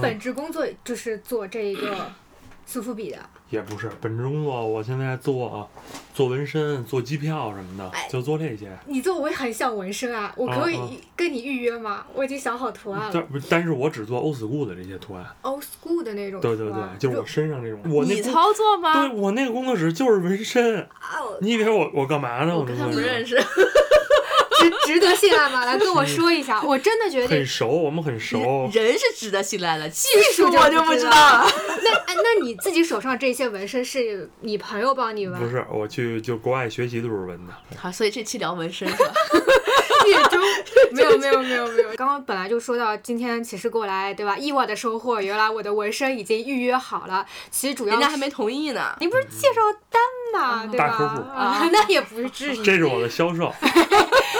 [0.00, 2.10] 本职工作就是做这一个
[2.66, 3.18] 苏富比的。
[3.50, 5.68] 也不是本职工作，我现在做
[6.14, 8.70] 做纹身、做机票什么的，哎就做这些。
[8.86, 10.78] 你做我也很像纹身啊，我可以
[11.16, 12.06] 跟你预约吗？
[12.14, 15.26] 我已经想好图案了但不但是我只做 old school 的这些图案。
[15.42, 17.80] ，old school 的那种对对对，就是我身上这种。
[17.92, 18.94] 我那你操作吗？
[18.94, 20.78] 对我那个工作室就是纹身。
[20.82, 22.56] 哦你以为我我干嘛呢？
[22.56, 23.36] 我跟他那工作室不认识。
[24.60, 25.64] 值 值得信赖吗？
[25.64, 28.70] 来跟我说一下，我真的觉得很熟，我们很熟。
[28.72, 31.46] 人是值得信赖的，技术我就不不知道了。
[31.82, 35.40] 那哎，那你自己手上这些纹身是你朋友帮你纹？
[35.40, 37.52] 不是，我去就国外学习的时候纹的。
[37.76, 39.12] 好，所以这期聊纹身是吧？
[40.06, 40.40] 月中
[40.92, 44.36] 没有没有没有没有，刚刚本来就说到今天其实过来对吧？
[44.36, 47.24] 意外的收获，原来我的纹身已经预约好了。
[47.50, 48.96] 其实主要人家还没同意呢。
[48.98, 50.00] 你不是介绍单
[50.32, 50.88] 嘛，对吧？
[50.88, 52.62] 大客户啊， 那也不至于。
[52.62, 53.52] 这是我的销售。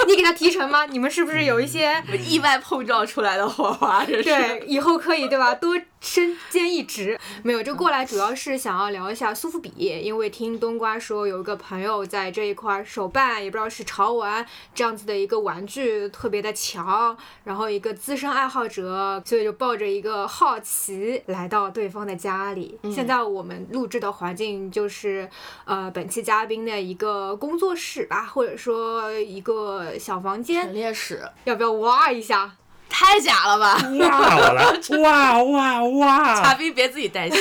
[0.07, 0.87] 你给他提成吗？
[0.87, 4.25] 你们是不是有一些意外碰撞出来的火花，这是。
[4.25, 5.55] 对，以后可以对吧？
[5.55, 7.19] 多身兼一职。
[7.43, 22.79] 没有，就过来主要是想要聊一下苏富比，因为听冬瓜说有一个朋友在这一块儿手办，也不知道是潮玩这样子的一个玩具特别的强，然后一个资深爱好者，所以就抱着一个好奇来到对方的家里。
[22.93, 25.29] 现在我们录制的环境就是
[25.67, 32.57] 呃本期嘉宾的一个工作室吧，或者说一个小房间陈，列室要不要挖一下？
[32.93, 33.81] 太假了吧？
[34.01, 34.65] 哇，我来，
[35.01, 37.41] 哇哇哇，嘉宾别自己担心。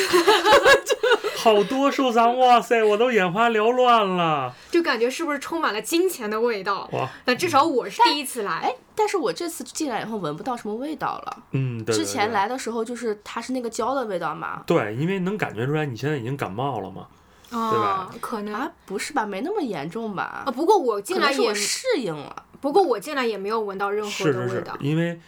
[1.36, 4.54] 好多收藏，哇塞，我都眼花缭乱了。
[4.70, 6.88] 就感觉是不是充满了金钱的味道？
[6.92, 11.38] 哇，那至少我是第一次来哎，，但是我这次进来以后闻不到什么味道了。
[11.54, 14.62] 嗯，对对之前来的时候就是它是那个胶的味道嘛。
[14.68, 17.08] 对，因为能感觉出来你现在已经感冒了嘛。
[17.52, 19.26] 啊吧，可能啊，不是吧？
[19.26, 20.52] 没那么严重吧啊，？
[20.52, 22.44] 不过我进来也是，适应了。
[22.62, 24.78] 不过我进来也没有闻到任何是是是的味道，。
[24.80, 25.20] 因为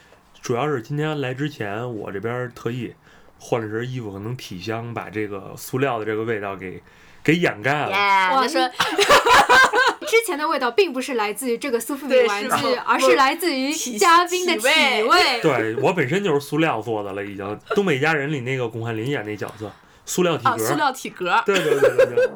[0.41, 2.93] 主要是今天来之前，我这边特意
[3.39, 6.81] 换了身衣服，可能体香把这个塑料的这个味道给
[7.23, 7.89] 给掩盖了。
[7.89, 7.95] 耶，
[8.35, 8.69] 哇那说
[10.07, 14.63] 之前的味道并不是来自于这个苏富比对玩具，而是来自于嘉宾的体
[15.03, 15.39] 味。
[15.41, 17.45] 对我本身就是塑料做的了，已经。
[17.75, 19.71] 《东北一家人》里那个巩汉林演那角色，
[20.05, 20.65] 塑料体啊，格。
[20.65, 21.41] 塑料体格。
[21.45, 22.31] 对对对对对。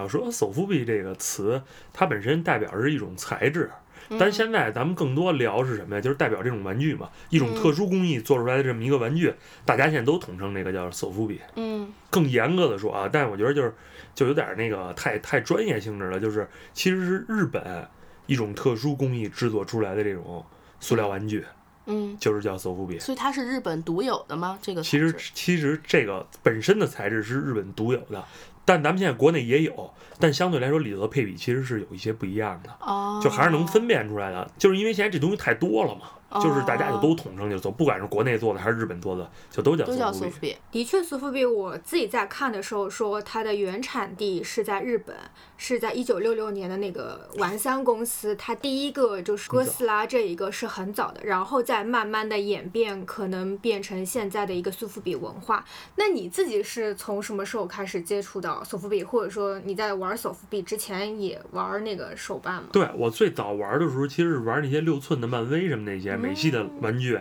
[0.00, 1.62] 要说“手扶币”这个词，
[1.92, 3.70] 它本身代表是一种材质，
[4.18, 6.00] 但现在咱们更多聊是什么呀？
[6.00, 9.32] 就是代表这种玩具嘛，一种特殊工艺做出来的这么一个玩具，
[9.64, 11.40] 大家现在都统称这个叫手扶笔。
[11.56, 13.72] 嗯更严格的说啊，但我觉得就是
[14.14, 17.86] 就有点那个太太专业性质了，就是其实是日本
[18.26, 20.44] 一种特殊工艺制作出来的这种
[20.80, 21.44] 塑料玩具，
[21.86, 22.98] 嗯，就是叫手扶笔。
[22.98, 24.58] 所以它是日本独有的吗？
[24.60, 28.24] 这个其实其实这个本身的材质是日本独有的，
[28.64, 34.48] 但咱们现在国内也有，但相对来说里头的配比其实是有一些不一样的，哦，就还是能分辨出来的。
[34.58, 36.02] 就是因为现在这东西太多了嘛，
[36.40, 40.12] 就是大家就都统称就做，不管是国内做的还是日本做的，就都叫都叫。
[40.12, 40.56] 苏富比。
[40.70, 45.16] 的确，苏富比我自己在看的时候说，它的原产地是在日本，
[45.56, 55.64] 是在一九六六年的那个丸三公司，它第一个就是哥斯拉这一个是很早的，然后再慢慢的演变，可能变成现在的一个苏富比文化。
[55.96, 62.68] 那你自己是从什么时候开始接触到苏富比，或者说你在玩苏富比之前也玩那个手办吗？
[62.72, 67.18] 对我最早玩的时候，其实是玩那些六寸的漫威什么那些美系的玩具，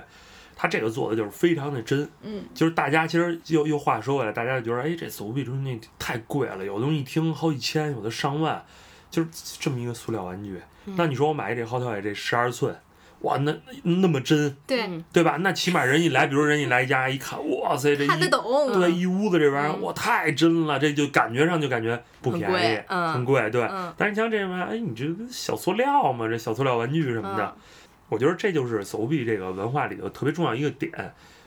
[0.56, 8.64] 它这个做的就是非常的真，嗯，就是大家其实又又话说回来，大家就觉得哎，这手扶笔中那太贵了，有的东西一听好几千，有的上万，
[9.10, 9.30] 就是
[9.60, 10.60] 这么一个塑料玩具。
[10.96, 12.76] 那你说我买这好歹也这十二寸，
[13.20, 15.38] 哇，那那么真，对，嗯对吧？
[15.42, 18.42] 那起码人一来，比如人一来家一看，哇塞，这一看得懂。
[18.74, 23.62] 对，一屋子这玩意儿，嗯哇，太真了，这就感觉上就感觉不便宜很贵，嗯很贵，对。
[23.63, 27.62] 嗯但是你像这玩意儿，哎，你这小塑料嘛，这小塑料玩具什么的，嗯
[28.09, 30.91] 我觉得这就是手臂这个文化里头特别重要一个点，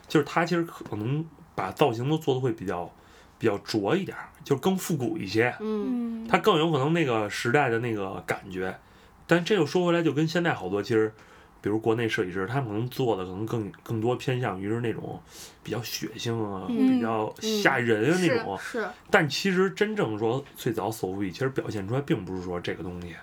[0.07, 1.23] 就是它其实可能
[1.53, 2.91] 把造型都做的会比较
[3.37, 8.75] 比较拙一点儿，就是更复古一些，嗯嗯，它更有可能那个时代的那个感觉。
[9.27, 11.11] 但这又说回来，就跟现在好多其实，
[11.61, 15.21] 比如国内设计师，他们可能做的可能更更多偏向于是那种
[15.63, 18.57] 比较血腥啊，嗯比较吓人啊那种。
[18.59, 23.15] 是但其实真正说最早手臂，其实表现出来并不是说这个东西，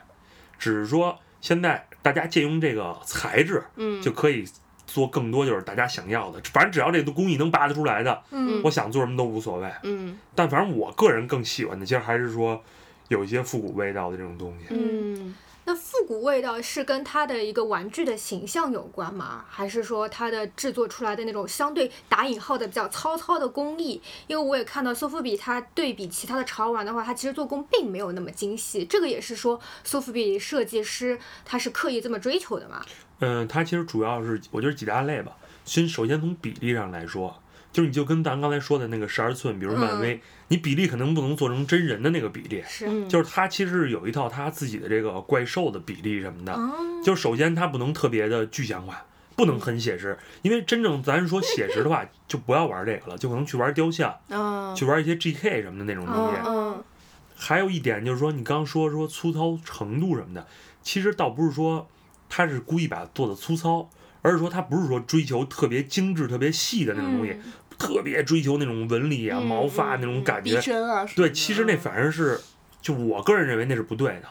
[0.58, 4.44] 只是说现在大家借用这个材质嗯就可以
[4.86, 9.70] 做更多就是大家想要的，反正只要这个工艺能拔得出来的，嗯我想做什么都无所谓。
[9.84, 12.62] 嗯但反正我个人更喜欢的，其实还是说
[13.08, 14.66] 有一些复古味道的这种东西。
[14.70, 15.34] 嗯，
[15.70, 19.44] 那复古味道是跟它的一个玩具的形象有关吗？
[19.48, 24.02] 还是说它的制作出来的那种相对打引号的比较糙糙的工艺？
[24.26, 28.84] 因为我也看到苏富比它对比其他的潮玩的话，它其实做工并没有那么精细。
[28.84, 32.84] 这个也是说苏富比设计师他是刻意这么追求的嘛？
[33.20, 35.36] 嗯，它其实主要是我觉得几大类吧。
[35.64, 37.40] 先首先从比例上来说，
[37.72, 43.08] 就是你就跟咱刚才说的那个十二寸，比如漫威，你比例可能不能做成真人的那个比例，是，嗯。
[43.08, 46.52] 就是它其实是有一套它自己的这个怪兽的比例什么的。
[46.52, 46.72] 哦，
[47.04, 49.04] 就是首先它不能特别的具象化，
[49.36, 54.74] 不能很写实，因为真正咱说写实的话，就不要玩这个了，就可能去玩雕像，嗯。
[54.74, 56.36] 去玩一些 GK 什么的那种东西。
[56.44, 56.82] 嗯
[57.42, 60.46] 还有一点就是说，你刚说说粗糙程度什么的，
[60.82, 61.88] 其实倒不是说
[62.28, 63.88] 他是故意把它做的粗糙，
[64.20, 70.60] 而是说他不是说追求特别精致、特别细的那种东西，嗯特别追求那种纹理啊、嗯毛发那种感觉。
[71.16, 72.38] 对，其实那反而是，
[72.82, 74.24] 就我个人认为那是不对的，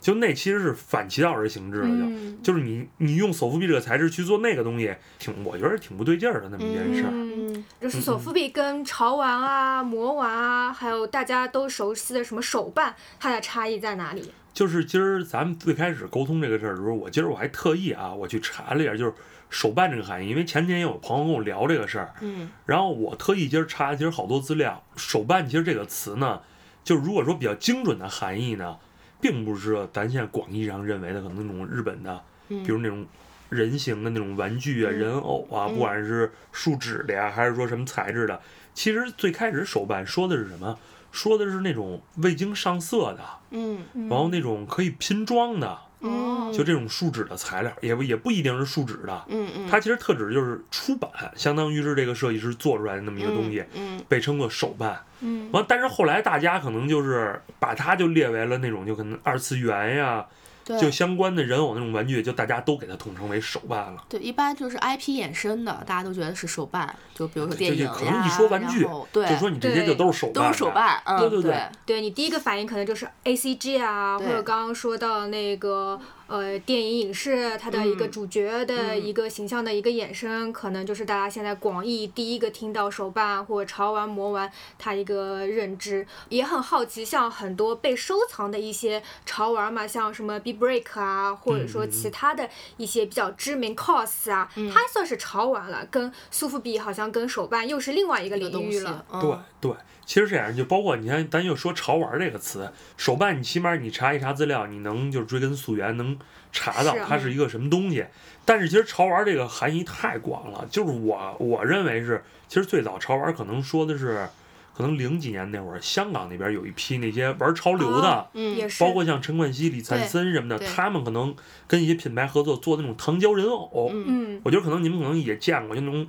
[0.00, 2.04] 就那其实是反其道而行之了就。
[2.04, 7.10] 嗯，就是你你用手扶臂这个材质去做那个东西，挺我觉得挺不对劲儿的那么一件事儿。
[7.12, 14.30] 嗯，就是索夫比跟潮玩啊、魔玩啊，还有大家都熟悉的什么手办，它的差异在哪里？
[14.54, 19.12] 就是今儿咱们最开始沟通这个事儿的时候，我今儿我还特意啊，我去查了一下，就是
[19.48, 22.50] 手办这个含义，因为前几天也有朋友跟我聊这个事儿，嗯。
[22.64, 26.40] 然后我特意今儿查了其实好多资料，手办其实这个词呢，
[26.84, 28.76] 就是如果说比较精准的含义呢，
[29.20, 32.62] 并不是咱现在广义上认为的可能那种日本的，嗯。
[32.64, 33.06] 比如那种
[33.48, 34.98] 人形的那种玩具啊、嗯。
[34.98, 35.74] 人偶啊，嗯。
[35.74, 38.40] 不管是树脂的呀，还是说什么材质的，
[38.74, 40.78] 其实最开始手办说的是什么？
[41.12, 43.20] 说的是那种未经上色的，
[43.50, 43.84] 嗯。
[43.94, 45.78] 然然后那种可以拼装的，
[46.08, 55.00] 嗯，就这种树脂的材料，也不也不一定是树脂的，嗯嗯，它其实特指就是出版，相当于是这个设计师做出来的那么一个东西，嗯被称作手办。
[55.20, 55.48] 嗯。
[55.52, 64.04] 完，但是后来大家可能就是把它就列为了那种就可能二次元呀，对就相关的人偶那种玩具，就大家都给它统称为手办了。
[64.08, 70.70] 对，一般就是 IP 衍生的，大家都觉得是手办，就比如说对电影可能一说玩具然后对，就说你这些就都是手办，都是手。
[70.70, 86.06] 办，嗯，对对对对对你第一个反应可能就是 A C G 啊，或者刚刚说到那个呃电影影视它的一个嗯主角的嗯一个形象的一个衍生，可能就是大家现在广义第一个听到手办或潮玩魔玩它一个认知。
[86.28, 99.36] 也很好奇，像很多被收藏的一些潮玩嘛，像什么 B Break 啊，或者说其他的一些比较知名 cos 啊，嗯它算是潮玩了，跟苏富比好像跟手办又是另外一个领域了。，嗯对
[99.66, 106.16] 对，其实这样就包括你看，咱又说潮玩这个词，手办你起码你查一查资料，你能就是追根溯源，能
[106.52, 108.04] 查到它是一个什么东西。
[108.44, 114.28] 但是其实潮玩这个含义太广了，就是我我认为是，其实最早潮玩可能说的是，
[114.76, 118.08] 可能零几年那会儿，香港那边有一批那些玩潮流的。
[118.08, 121.34] 哦嗯，包括像陈冠希、李灿森什么的，他们可能
[121.66, 126.06] 跟一些品牌合作做那种糖胶人偶，嗯嗯我觉得可能你们可能也见过，就那种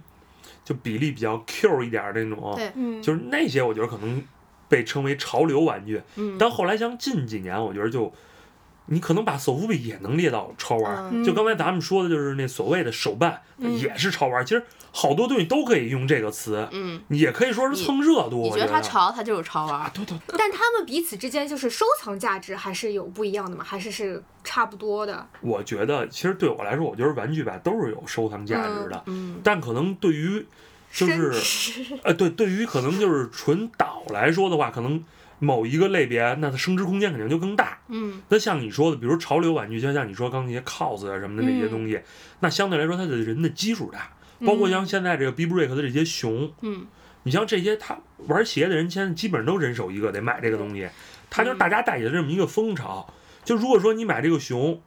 [0.68, 2.70] 就比例比较 Q 一点的那种，对。
[2.76, 4.22] 嗯，就是那些我觉得可能
[4.68, 6.02] 被称为潮流玩具。
[6.18, 8.12] 嗯，但后来像近几年，我觉得就
[8.88, 11.10] 你可能把手扶比也能列到潮玩儿。
[11.12, 14.44] 嗯就刚才咱们说的，就是那所谓的手办、嗯也是潮玩儿。
[14.46, 18.44] 其实好多东西都可以用这个词，嗯，也可以说是蹭热度。
[18.44, 23.64] 你觉得它潮，它就是潮玩啊？，对对，但他们彼此之间就是收藏价值还是有不一样的嘛？
[23.64, 25.28] 还是是差不多的？
[25.42, 30.46] 我觉得其实对我来说，我觉得玩具吧都是有收藏价值的，嗯但可能对于
[30.92, 31.34] 就是
[32.04, 35.04] 呃对，对于可能就是纯岛来说的话，可能
[35.40, 37.78] 某一个类别，那它升值空间肯定就更大。
[37.90, 38.22] 嗯。
[38.30, 42.00] 那像你说的，比如潮流玩具，就像你说刚那些 cos 啊什么的那些嗯东西，
[42.40, 44.12] 那相对来说它的人的基数大，
[44.46, 46.86] 包括像现在这个 B Break 的这些熊，嗯。
[47.24, 50.88] 你像这些他玩鞋的人，现在基本上都人手一个得买这个东西，
[51.30, 53.06] 它就是大家带起的这么一个风潮。
[53.44, 54.82] 就如果说你买这个熊，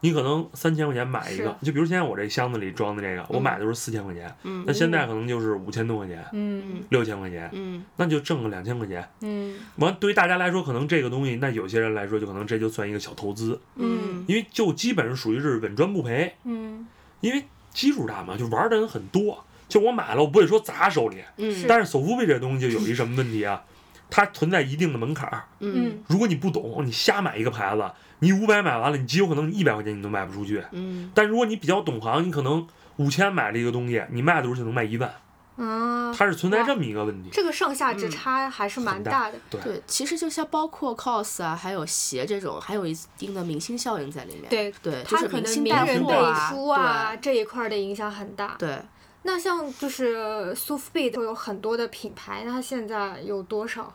[0.00, 9.06] 你可能三千块钱买一个，就比如现在我这箱子里装的这个，我买的时候四千块钱，嗯那现在可能就是五千多块钱，嗯六千块钱，嗯那就挣个两千块钱。
[9.22, 16.86] 嗯完，对于大家来说，可能这个东西，那有些人来说，就可能这就算一个小投资，嗯因为就基本上属于是稳赚不赔，嗯
[17.20, 19.44] 因为基数大嘛，就玩的人很多。
[19.68, 23.62] 就我买了，我不会说砸手里，嗯但是手扶币这东西就有一什么问题啊？
[24.08, 25.44] 它存在一定的门槛儿。
[25.60, 27.84] 嗯如果你不懂，你瞎买一个牌子，
[28.20, 30.62] 你五百买完了，你极有可能一百块钱你都卖不出去。
[30.72, 35.12] 嗯但如果你比较懂行，你可能五千买了一个东西，你卖的时候就能卖一万。
[35.56, 37.30] 啊，它是存在这么一个问题。
[37.32, 39.38] 这个上下之嗯差还是蛮很大大的。
[39.50, 44.44] 对，对，其实就像包括 cos 啊，还有鞋这种，还有一定的明星效应在里面。
[44.48, 46.14] 对对，就它可能名人背
[46.48, 48.54] 书啊这一块儿的影响很大。
[48.56, 48.78] 对对，
[49.24, 53.92] 那像就是苏富比都有很多的品牌，那它现在有多少？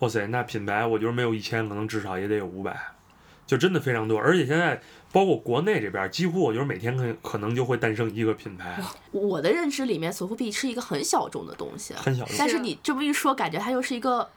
[0.00, 2.78] 哇塞，那品牌我觉得没有一千，可能至少也得有五百，
[3.46, 4.18] 就真的非常多。
[4.18, 4.80] 而且现在
[5.12, 8.78] 包括国内这边，几乎我觉得每天可可能就会诞生一个品牌，
[9.12, 14.28] 我的认知里面，索富比是一个很小众的东西，很小众，但是你这么一说，感觉它又是一个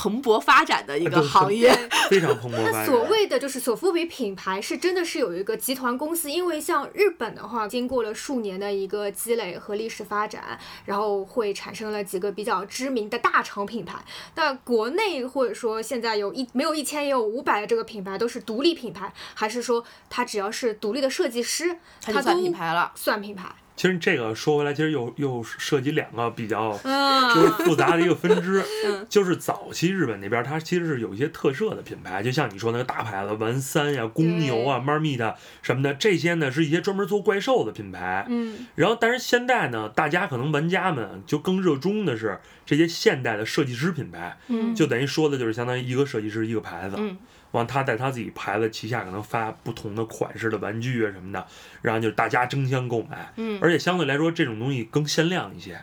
[0.00, 1.76] 蓬勃发展的一个行业。
[2.08, 2.72] 非常蓬勃发展。
[2.72, 13.98] 那所谓的就是索芙比品牌是真的是有一个集团公司，因为像日本的话，经过了数年的一个积累和历史发展，然后会产生了几个比较知名的大厂品牌。
[14.36, 23.48] 那国内或者说现在有一没有一千也有五百的这个品牌都是独立品牌，还是说它只要是独立的设计师，它就算都品牌了算品牌？
[23.78, 27.34] 其实这个说回来，其实又又涉及两个比较嗯。
[27.34, 29.06] 就是复杂的一个分支， 嗯。
[29.08, 38.26] 就是早期日本那边它其实是有一些特色的品牌，就像你说那个大牌子丸三呀、公牛啊、猫咪的什么的，这些呢是一些专门做怪兽的品牌。
[38.28, 38.66] 嗯。
[38.74, 47.16] 然后，但是现在呢，大家可能玩家们就更热衷的是这些现代的设计师品牌，嗯，就等于说的就是相当于一个设计师一个牌子，嗯，
[47.52, 51.46] 完他在他自己牌子旗下可能发不同的款式的玩具啊什么的，
[51.82, 55.80] 然后就是大家争相购买，嗯而且相对来说这种东西更限量一些。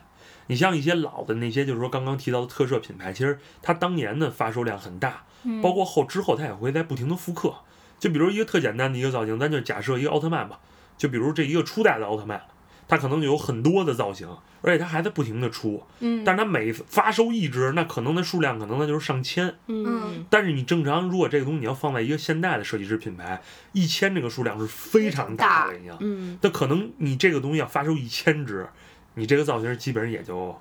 [0.48, 7.56] 你像一些老的那些，就是说刚刚提到的特摄品牌，其实它当年的发售量很大，嗯包括后之后它也会在不停的复刻。
[7.98, 10.60] 就比如一个特简单的一个造型，咱就假设一个奥特曼吧，
[10.98, 12.40] 就比如这一个初代的奥特曼，
[12.88, 14.28] 它可能有很多的造型，
[14.62, 19.56] 而且它还在不停的出，嗯，但是它每发售一只，那可能的数量可能那就是上千。
[19.68, 25.94] 嗯，但是你正常，如果这个东西你要放在一个现代的设计师品牌，一千这个数量是非常大的，已经。
[26.00, 28.68] 嗯，那可能你这个东西要发售一千只，
[29.16, 30.60] 你这个造型基本上也就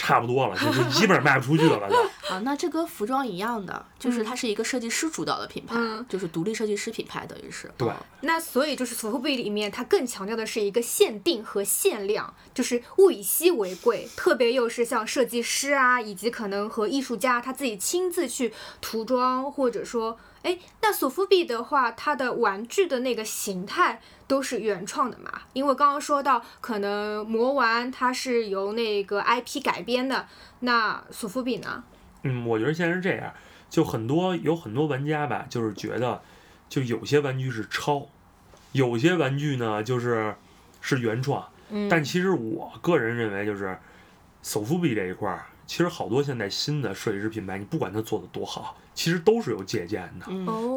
[0.00, 1.96] 差不多了， 就是基本上卖不出去了就。
[2.34, 7.70] 啊，那这跟服装一样的，就是它是一个设计师主导的品牌，嗯就是独立设计师品牌，等于是。
[7.76, 18.52] 对嗯那所以就是索富比里面，它更强调的是一个限定和限量，就是物以稀为贵，特别又是像设计师啊，以及可能和艺术家他自己亲自去
[18.82, 25.42] 涂装，或者说，哎，那索夫比的话，它的玩具的那个形态都是原创的嘛？
[25.52, 30.26] 因为刚刚说到，可能魔丸它是由那个 IP 改编的，
[30.60, 31.84] 那索夫比呢？
[32.22, 33.32] 嗯，我觉得现在是这样，
[33.68, 36.22] 就很多有很多玩家吧，就是觉得，
[36.68, 38.08] 就有些玩具是抄，
[38.72, 40.34] 有些玩具呢就是
[40.80, 43.78] 是原创，嗯但其实我个人认为，就是
[44.42, 50.26] 索夫比这一块儿，其实好多现在新的设计师品牌，你不管它做的多好，其实都是有借鉴的，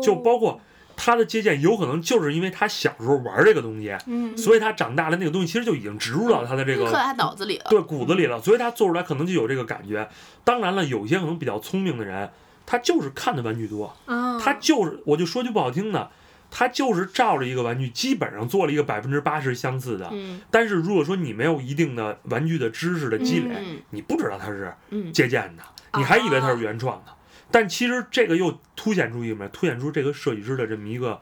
[0.02, 0.62] 就包括
[0.96, 7.66] 他的借鉴，有可能就是因为他小时候玩这个东西，嗯，所以他长大了那个东西其实就已经植入到他的这个刻在他脑子里了。
[7.70, 10.08] 对骨子里了，所以他做出来可能就有这个感觉。
[10.46, 12.30] 当然了，有些可能比较聪明的人，
[12.66, 16.10] 他就是看的玩具多，啊，他就是我就说句不好听的，
[16.50, 20.08] 他就是照着一个玩具，基本上做了一个百分之八十相似的。
[20.14, 20.40] 嗯。
[20.50, 23.82] 但是如果说你没有一定的玩具的知识的积累，嗯。
[23.90, 25.64] 你不知道它是嗯，借鉴的，
[26.00, 27.12] 你还以为它是原创的。
[27.54, 29.48] 但其实这个又凸显出一个什么？
[29.50, 31.22] 凸显出这个设计师的这么一个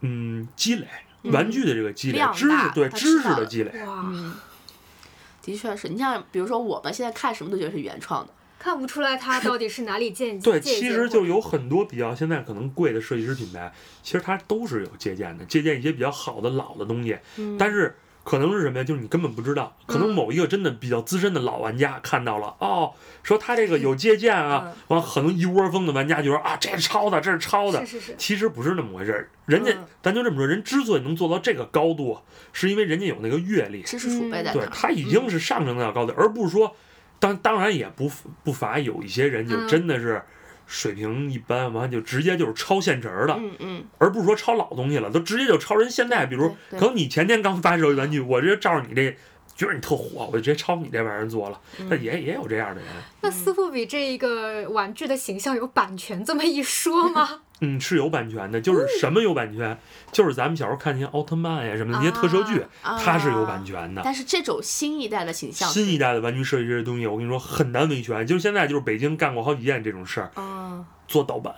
[0.00, 0.86] 嗯积累，
[1.22, 3.70] 嗯玩具的这个积累，量知识对知识的积累。
[3.84, 4.34] 哇，嗯，
[5.42, 8.32] 的确是你像比如说我们现在看什么都觉得是原创的。
[8.58, 17.96] 看不出来它到底是哪里借 鉴对，其实就有很多比较现在可能贵的设计师品牌，其实它都是有借鉴的，借鉴一些比较好的老的东西，嗯但是
[18.30, 18.84] 可能是什么呀？
[18.84, 22.92] 就是你根本不知道，可能嗯某一个真的比较资深的老玩家看到了，哦，
[23.24, 27.98] 说他这个有借鉴啊嗯， 完可能一窝蜂的玩家就说啊，这是抄的，这是抄的是。
[27.98, 32.20] 是是，其实不是那么回事儿，人家嗯咱就这么说，人之所以能做到这个高度，
[32.52, 34.68] 是因为人家有那个阅历，知识储备在那对。
[34.70, 36.76] 他已经是上升到高度，而不是说，
[37.18, 38.08] 当当然也不
[38.44, 40.22] 不乏有一些人就嗯真的是
[40.70, 49.16] 水平一般，完了就直接就是抄现成的，嗯嗯，而不是说抄老东西了，都直接就抄人现在，比如可能你前天刚发售一玩具，我直接照着你这。
[49.60, 51.60] 觉得你特火，我就直接抄你这玩意儿做了。
[51.78, 52.90] 嗯那也也有这样的人，
[53.20, 57.40] 那斯富比这一个玩具的形象有版权这么一说吗？
[57.62, 58.58] 嗯，是有版权的。
[58.58, 59.78] 就是什么有版权？
[60.10, 64.00] 就是咱们小时候看那些奥特曼呀什么的那些特摄剧，啊它是有版权的。
[64.02, 68.26] 但是这种新一代的形象，新一代的玩具设计师的东西，我跟你说很难维权。
[68.26, 71.54] 就是现在，就是北京干过好几件这种事儿，嗯做盗版，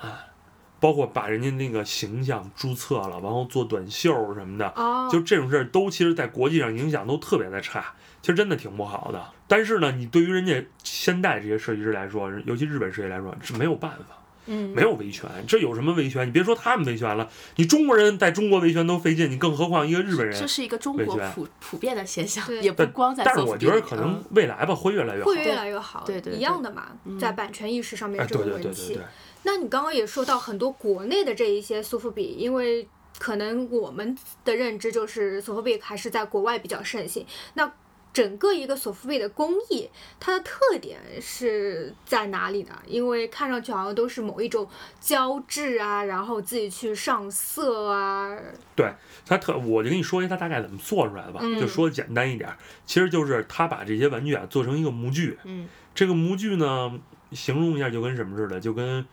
[0.82, 9.24] 包括把人家那个形象注册了，然后做短袖什么的，哦，就这种事儿都其实，在国际上影响都特别的差，其实真的挺不好的。
[9.46, 16.26] 但是呢，你对于人家现代这些设计师来说，尤其日本设计来说是没有办法，嗯，没有维权，这有什么维权？
[16.26, 20.48] 你别说他们维权了，你中国人在中国维权都费劲，你更何况一个日本人这。
[20.48, 25.26] 是一个中国维权普普遍的现象，对也不但光在但是我觉得可能未来吧会越来越好。
[25.26, 26.88] 会越来越好，对对对一样的嘛，
[27.20, 28.62] 在版权意识上面哎，这个问题。
[28.62, 29.04] 对对对对，
[29.44, 37.26] 那你刚刚也说到很多国内的这一些苏富比，因为可能我们的认知就是索富比还是在国外比较盛行。
[37.54, 37.72] 那
[38.12, 39.88] 整个一个索富比的工艺，
[40.20, 42.78] 它的特点是在哪里呢？
[42.86, 44.68] 因为看上去好像都是某一种
[45.00, 48.38] 胶质啊，然后自己去上色啊，
[48.76, 48.92] 对
[49.24, 57.00] 它特，我就跟你说一下它大概怎么做出来的吧，嗯就说简单一点儿，其实就是他把这些玩具啊做成一个模具，嗯这个模具呢，
[57.32, 59.06] 形容一下就跟什么似的，就跟，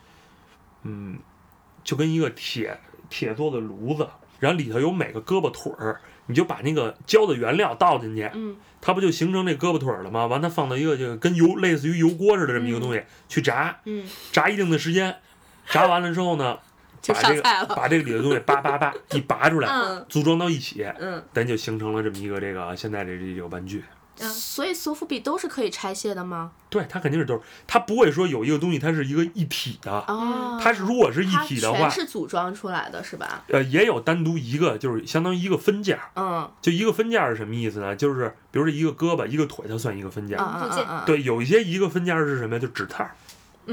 [0.83, 1.19] 嗯，
[1.83, 4.07] 就跟一个铁铁做的炉子，
[4.39, 8.55] 然后里头有每个胳膊腿儿，你就把那个胶的原料倒进去，嗯。
[8.81, 10.25] 它不就形成这胳膊腿儿了吗？
[10.25, 15.17] 完，它放到一个就跟油类似于油锅似的这么一个东西、去炸，嗯，炸一定的时间，
[15.69, 16.57] 炸完了之后呢，
[17.01, 17.41] 就把这个
[17.75, 20.05] 把这个里头东西叭叭叭一拔出来，嗯。
[20.07, 23.83] 组装到一起，嗯，咱就形成了这么一个这个现在这这个玩具。
[24.19, 26.51] 嗯所以索福比都是可以拆卸的吗？
[26.69, 33.43] 对，它肯定是都是，它不会说有一个东西它是一个一体的，哦，它是如果是一它体的话全，是组装出来的是吧？
[33.47, 36.11] 呃，也有单独一个，就是相当于一个分件儿。
[36.15, 37.95] 嗯就一个分件儿是什么意思呢？
[37.95, 40.59] 就是比如说一个胳膊、一个腿，它算一个分件嗯儿。
[40.61, 42.59] 嗯嗯嗯，对，有一些一个分件儿是什么呀？
[42.59, 43.05] 就指套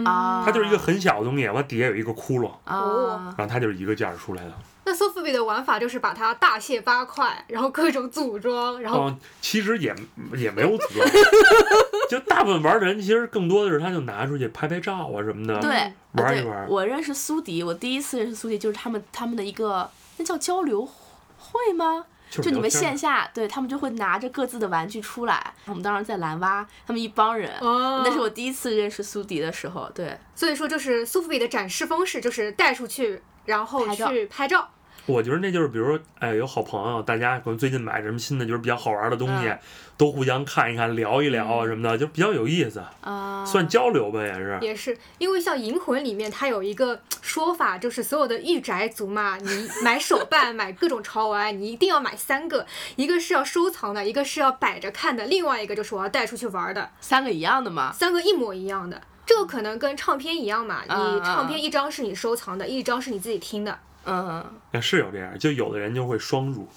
[0.04, 4.52] 啊，它就是一个很小的东西，完底下有一个窟窿，啊，然后它就是一个件儿出来的。
[4.84, 9.94] 那苏富比的玩法就是把它大卸八块，然后各种组装，然后哦，其实也
[10.36, 11.08] 也没有组装，
[12.08, 15.60] 就大部分玩的人其实更多的是他就拿出去拍拍照啊什么的。
[15.60, 20.88] 对玩一玩我认识苏迪，我第一次认识苏迪就是他们他们的一个那叫交流
[21.36, 22.04] 会吗？
[22.30, 34.68] 就就你们线下对他们就会拿着各自的玩具出来，我们当时在蓝蛙，他们一帮人，哦，那是我第一次认识苏迪的时候，对，所以说就是苏富比的展示方式就是带出去，然后拍照去拍照。
[35.06, 39.58] 我觉得那就是，比如说，哎，有好朋友，大家可能最近买什么新的，就是比较好玩的东西，嗯
[39.96, 44.58] 都互相看一看，聊一聊啊什么的，就比较有意思，啊，算交流吧，也是。
[44.60, 57.90] 也是因为像《银魂》里面，它有一个说法，就是所有的御宅族嘛，你买手办、 买各种潮玩，你一定要买三个，一个是要收藏的，一个是要摆着看的，另外一个就是我要带出去玩的，三个一样的吗？
[57.92, 59.00] 三个一模一样的。
[59.24, 63.78] 这个可能跟唱片一样嘛，嗯你唱片一张是你收藏的，一张是你自己听的。
[64.06, 66.68] 嗯那是有这样，就有的人就会双入，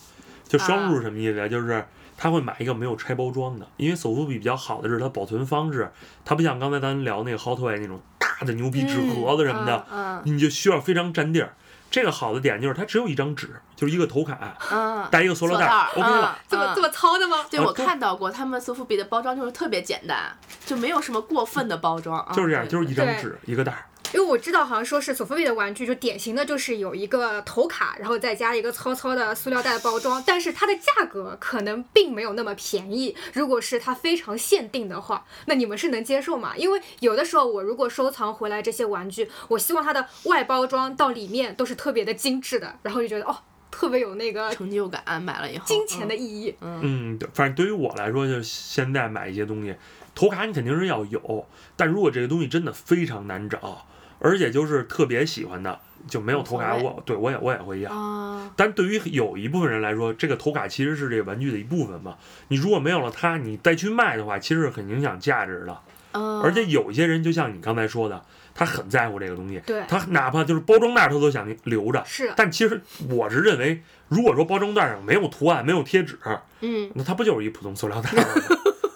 [0.47, 1.47] 就双入是什么意思啊？
[1.47, 1.85] 就是
[2.17, 5.89] 他会买一个没有拆包装的，因为手扶笔比较好的是它保存方式，
[6.25, 11.53] 它不像刚才咱聊那个 Hot Toy 那种大的牛皮纸盒子什么的，嗯你就需要非常占地儿。
[11.91, 15.65] 这个好的点就是它只有一张纸，就是一个头卡，嗯，带一个塑料袋
[15.95, 16.37] ，OK 了。
[16.37, 17.37] 嗯这么这么糙的吗？
[17.49, 20.31] 对，啊我看到过，他们苏富比的包装就是特别简单，
[20.65, 23.85] 就没有什么过分的包装，啊就是这样，就是一张纸一个袋儿。
[24.13, 33.15] 因为我知道，好像说是索菲比的玩具，就典型的就是有一个头卡，然后再加一个糙糙的塑料袋包装，但是它的价格可能并没有那么便宜。
[33.33, 36.55] 如果是它非常限定的话，那你们是能接受吗？
[36.57, 43.37] 因为有的时候我如果收藏回来这些玩具，我希望它的外包装到里面都是特别的精致的，然后就觉得哦，
[43.69, 46.55] 特别有那个成就感，买了以后金钱的嗯意义。
[46.61, 49.75] 嗯，对，反正对于我来说，就现在买一些东西，
[50.15, 53.85] 头卡你肯定是要有，但如果这个东西真的非常难找，
[54.19, 57.91] 而且就是特别喜欢的，就没有头卡，我对我也我也会要。
[57.91, 62.15] 啊，但对于有一部分人来说，这个头卡其实是这个玩具的一部分嘛。
[62.49, 65.77] 你如果没有了它，你再去卖的话，其实是很影响价值的。
[66.11, 68.19] 嗯，而且有一些人，就像你刚才说的，
[68.55, 72.03] 他很在乎这个东西，对，他哪怕就是包装袋儿他都想留着。
[72.05, 76.17] 是但其实我是认为，如果说包装袋上没有图案、没有贴纸，
[76.61, 76.91] 嗯。
[76.95, 78.25] 那它不就是一普通塑料袋儿吗？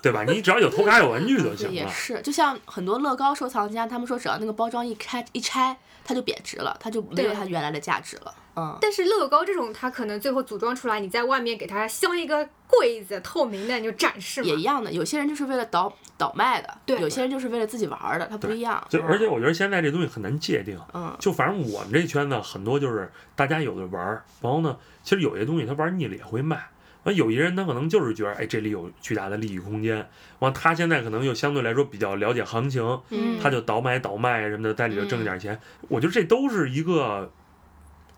[0.03, 0.23] 对吧？
[0.25, 1.73] 你只要有头卡、有玩具就，行了。
[1.73, 8.35] 也是，就像很多乐高收藏家，他们说只要那个包装一开一拆，它就贬值了，它就没有它原来的价值了。
[8.55, 14.47] 嗯，但是乐高这种，它可能最后组装出来，你在外面给它镶一个柜子，透明的你就展示嘛。
[14.47, 18.85] 也一样的，有些人就是为了倒倒卖的，对有些人就是为了自己玩儿的，它不一样。
[18.89, 20.77] 就嗯而且我觉得现在这东西很难界定。
[20.93, 26.67] 嗯就反正我们这圈子很多就是大家有的玩儿，然后呢，其实有些东西他玩腻了也会卖。
[27.03, 30.07] 完有一些人他可能就是觉得，哎，这里有巨大的利益空间。
[30.39, 35.59] 完他现在可能又相对来说比较了解行情，嗯，他就倒买倒卖什么的，在里头挣点钱。
[35.89, 37.31] 我觉得这都是一个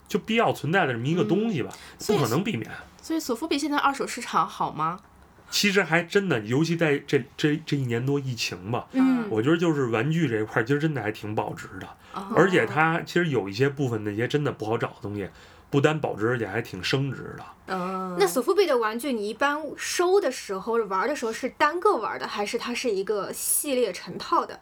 [0.07, 1.71] 就必要存在的这么一个东西吧，
[2.07, 2.69] 不可能避免。
[3.01, 4.99] 所以索福比现在二手市场好吗？
[5.51, 11.87] 其实还真的，尤其在这这这一年多疫情吧，嗯，我觉得就是玩具这一块儿，其实真的还挺保值的。
[12.13, 15.29] 哦而且它其实有一些部分那些真的不好找的东西，
[15.75, 17.43] 不单保值，而且还挺升值的。
[17.67, 24.57] 嗯，那索夫币的玩具，你一般收的时候、玩的时候是单个玩的，还是它是一个系列成套的？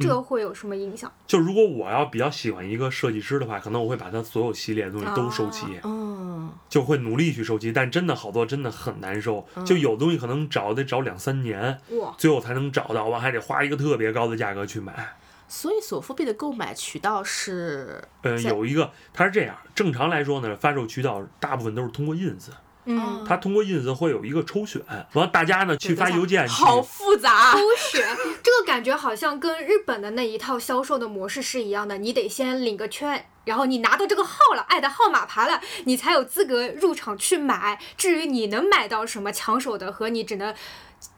[0.00, 1.12] 这个会有什么影响？
[1.28, 7.70] 就如果我要比较喜欢一个设计师的话，可能我会把他所有系列的东西都收齐，嗯，就会努力去收集。
[7.70, 15.16] 但真的好多真的很难收，就有东西可能找得找两三年，哇，最后才能找到，我还得花一个特别高的价格去买。
[15.48, 22.48] 所以索富币的购买渠道是，呃，有一个，它是这样，正常来说呢，发售渠道大部分都是通过 ins，
[22.84, 24.80] 嗯，它通过 ins 会有一个抽选，
[25.14, 33.26] 完了大家呢去发邮件，好复杂，抽选这个感觉好像跟日本的那一套销售的模式是一样的，你得先领个券。
[33.44, 37.80] 然后你拿到这个号了，爱的号码牌了，你才有资格入场去买。
[37.96, 40.54] 至于你能买到什么抢手的，和你只能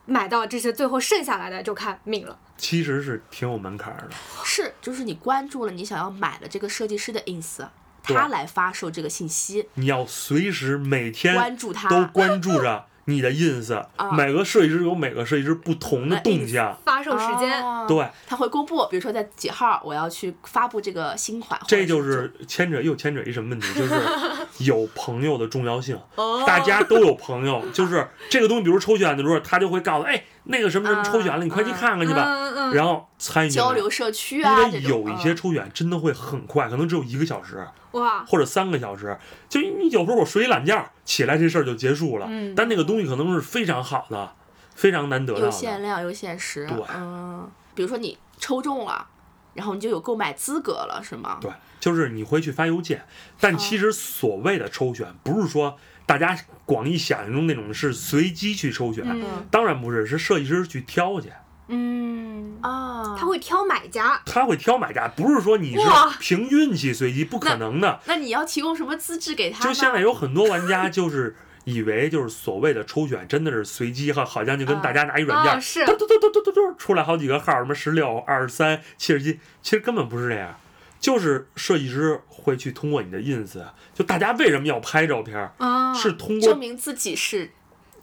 [0.07, 2.39] 买到这些最后剩下来的，就看命了。
[2.57, 4.11] 其实是挺有门槛儿的。
[4.45, 7.67] 是就是你关注了你想要买的这个设计师的 ins，
[8.03, 14.11] 他来发售这个信息，你要随时每天关注他都关注着你的 ins，、啊。
[14.13, 16.77] 每个设计师有每个设计师不同的呃动向。
[16.85, 17.85] 发售时间，哦。
[17.89, 23.95] 对，他会公布，比如说在几号我要去发布这个新款，这就是牵扯又牵扯一什么问题，就是
[24.65, 25.99] 有朋友的重要性。
[26.17, 26.45] 哦。
[26.47, 32.25] 大家都有朋友，就是这个东西，比如抽选的时候，他就会告诉，哎，那个什么什么抽选了，你快去看看去吧。
[32.27, 35.37] 嗯嗯，然后参与交流社区啊因啊，为有一些嗯。
[35.37, 37.57] 抽选真的会很快，可能只有一个小时
[37.93, 39.19] 哇，或者三个小时。
[39.49, 42.27] 就你有时候我睡一懒觉起来，这事儿就结束了。
[42.29, 44.35] 嗯但那个东西可能是非常好的，
[44.75, 45.51] 非常难得的有的。
[45.53, 49.07] 限量有限时，对嗯，比如说你抽中了，
[49.55, 51.39] 然后你就有购买资格了，是吗？
[51.41, 51.51] 对，
[51.81, 53.05] 就是你会去发邮件，
[53.41, 55.77] 但其实所谓的抽选，不是说
[56.07, 61.31] 大家广义想象中那种是随机去抽选，嗯当然不是，是设计师去挑去。
[61.71, 65.81] 嗯，啊，他会挑买家，他会挑买家，不是说你是
[66.19, 68.01] 凭运气随机，不可能的。
[68.07, 69.65] 那你要提供什么资质给他？
[69.65, 75.87] 就现在有很多玩家就是以为就是所谓的抽选真的是随机哈，好像就跟大家拿一软件，啊是。
[75.87, 80.59] 嘟嘟嘟嘟嘟嘟嘟出来好几个号，什么十六、二十三、七十七，其实根本不是这样，
[80.99, 83.63] 就是设计师会去通过你的 ins，
[83.95, 87.51] 就大家为什么要拍照片儿，啊，是通过证明自己是热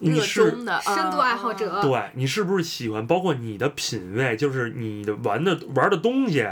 [0.00, 6.46] 你是衷的深度爱好者，对你是不是喜欢，包括你的品味，就是你的玩的玩的东西，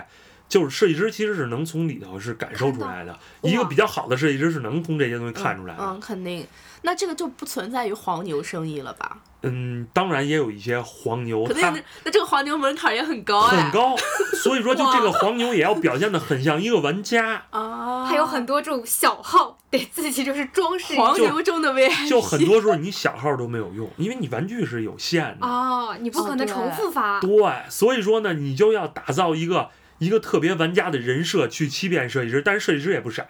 [0.49, 3.19] 就是设计师其实是能从里头是感受出来的。
[3.43, 5.83] 一个比较好的设计师是能从这些东西看出来的。
[5.83, 6.47] 嗯，肯定。
[6.87, 9.19] 那这个就不存在于黄牛生意了吧？
[9.43, 13.61] 嗯，当然也有一些黄牛，他肯定，那这个黄牛门槛也很高哎。
[13.61, 13.97] 很高，
[14.41, 17.43] 所以说就这个黄牛也要表现的很像一个玩家。
[17.51, 20.95] 啊， 还有很多这种小号，得自己就是装饰。
[20.95, 25.47] 黄牛中的 VIP，就很多时候你小号都没有用，因为你玩具是有限的。
[25.47, 27.19] 哦，你不可能重复发。
[27.19, 27.31] 对，
[27.69, 33.27] 所以说呢，你就要打造一个一个特别玩家的人设去欺骗设计师，但是设计师也不傻，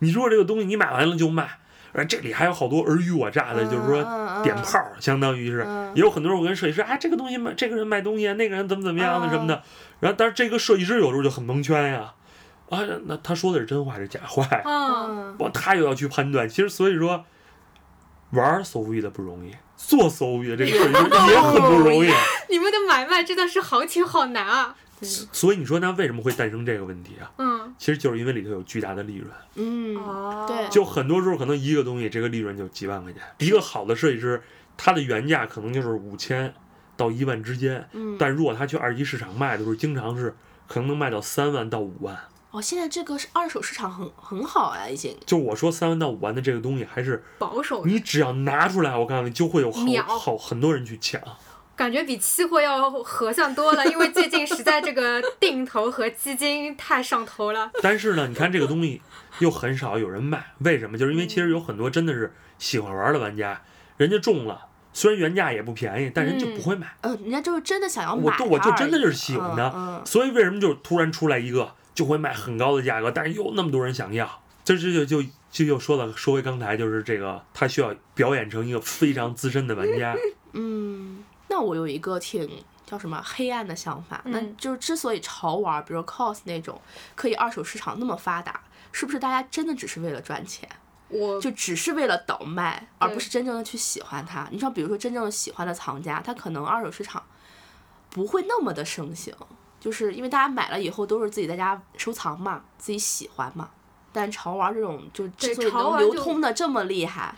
[0.00, 1.58] 你如果这个东西你买完了就卖，
[1.98, 9.62] 而这里还有好多尔虞我诈的，就是说点炮，相当于是嗯也有很多人我跟设计师，哎，这个东西卖，这个人卖东西，那个人怎么怎么样的什么的，
[10.00, 12.14] 然后但是这个设计师有时候就很蒙圈呀，
[12.70, 14.62] 啊，那他说的是真话还是假话呀？
[14.64, 17.24] 嗯，嗯，哇，他又要去判断，其实所以说。
[18.32, 22.12] 玩搜物的不容易，做搜物的这个设计师也很不容易。
[22.50, 24.76] 你们的买卖真的是行情好难啊。
[25.06, 27.30] 所以你说那为什么会诞生这个问题啊？
[27.38, 33.22] 嗯，其实就是因为里头有巨大的利润，嗯，哦，对就很多时候可能一个东西这个利润就几万块钱。
[33.38, 34.42] 一个好的设计师，
[34.76, 36.52] 他的原价可能就是五千
[36.96, 40.34] 到一万之间，嗯，但如果他去二级市场卖的时候，经常是
[40.66, 42.18] 可能能卖到三万到五万。
[42.50, 45.14] 哦，现在这个是二手市场很很好啊，已经。
[45.26, 51.20] 就我说三万到五万的这个东西，还是保守，你只要拿出来，我告诉你就会有好好很多人去抢。
[51.78, 57.70] 感觉比期货要合算多了，因为最近实在这个定投和基金太上头了。
[57.80, 59.00] 但是呢，你看这个东西
[59.38, 60.98] 又很少有人买，为什么？
[60.98, 63.62] 就是因为其实有很多真的是喜欢玩的玩家，
[63.96, 66.96] 人家中了，虽然原价也不便宜，但人就不会买。
[67.02, 80.16] 呃，人家就是真的想要买我它就我就真的就是喜欢它，嗯所以为什么就突然出来一个就会卖很高的价格，但是又那么多人想要，这这就就就又说了，说回刚才就是这个，他需要表演成一个非常资深的玩家，
[80.54, 86.80] 嗯，那我有一个挺叫什么黑暗的想法，那嗯就是之所以潮玩，比如 cos 那种，
[87.14, 88.60] 可以二手市场那么发达，
[88.92, 90.68] 是不是大家真的只是为了赚钱，
[91.08, 94.48] 我就只是为了倒卖，而不是真正的去喜欢它？
[94.50, 97.22] 你像比如说真正喜欢的藏家，他可能二手市场
[98.10, 99.34] 不会那么的盛行，
[99.78, 103.68] 就是因为大家买了以后都是自己在家收藏嘛，自己喜欢嘛。
[104.10, 107.34] 但潮玩这种就之对所以能流通的这么厉害，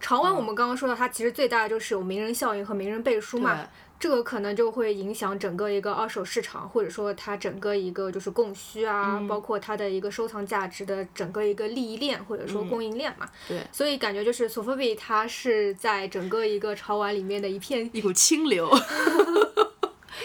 [0.00, 3.66] 潮玩我们刚刚说到，它其实最大的就是有名人效应和名人背书嘛，
[3.98, 13.28] 这个可能就会影响整个一个二手市场，或者说它整个一个就是供需啊，嗯包括它的一个收藏价值的整个一个利益链或者说嗯供应链嘛。
[13.48, 18.70] 对，所以感觉就是索菲比它是在整个一个潮玩里面的一片一股清流。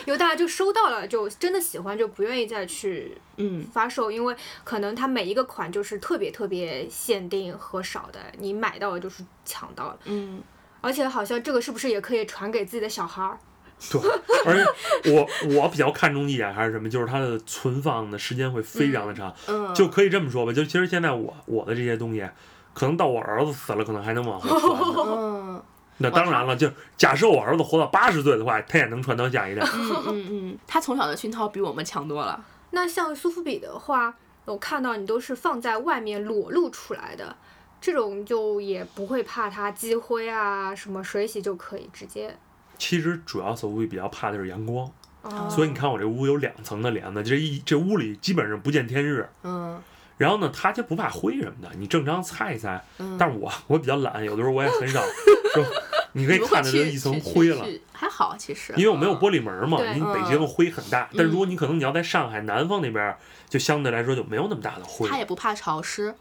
[0.05, 10.41] 因为大家就收到了，就真的喜欢，就不愿意再去嗯，发售，因为可能它每一个款就是特别特别限定和少的，你买到了就是抢到了，嗯，
[10.81, 13.37] 而且好像这个是不是也可以传给自己的小孩儿？
[13.91, 13.99] 对，
[14.45, 22.25] 而且我我比较看重一点还是什么，就是它的存放的时间会非常的长，嗯，就可以这么说吧，就其实现在我我的这些东西，
[22.73, 24.73] 可能到我儿子死了，可能还能往后传。
[25.07, 25.63] 嗯
[25.97, 29.61] 那当然了，就假设我儿子活到八十岁的话，他也能传到下一代。
[29.73, 32.43] 嗯嗯嗯，他从小的熏陶比我们强多了。
[32.71, 34.13] 那像苏富比的话，
[34.45, 37.35] 我看到你都是放在外面裸露出来的，
[37.79, 42.35] 这种就也不会怕它积灰啊，什么水洗就可以直接。
[42.77, 49.29] 其实主要搜狐比较怕的是阳光，哦所以你看我这屋有两层的帘子，这一这屋里基本上不见天日。
[49.43, 49.79] 嗯
[50.17, 52.81] 然后呢，它就不怕灰什么的，你正常擦一擦。
[52.99, 55.01] 嗯，但是我 我比较懒，有的时候我也很少，
[55.53, 55.65] 就
[56.13, 57.65] 你可以看着就一层灰了。
[57.91, 59.33] 还好其实，因为我没有玻璃。
[59.33, 63.17] 璃门嘛，对你北京的灰很大，但如果你可能你要在上海南方那边，
[63.49, 65.09] 就相对来说就没有那么大的灰。
[65.09, 66.13] 他，也不怕潮湿，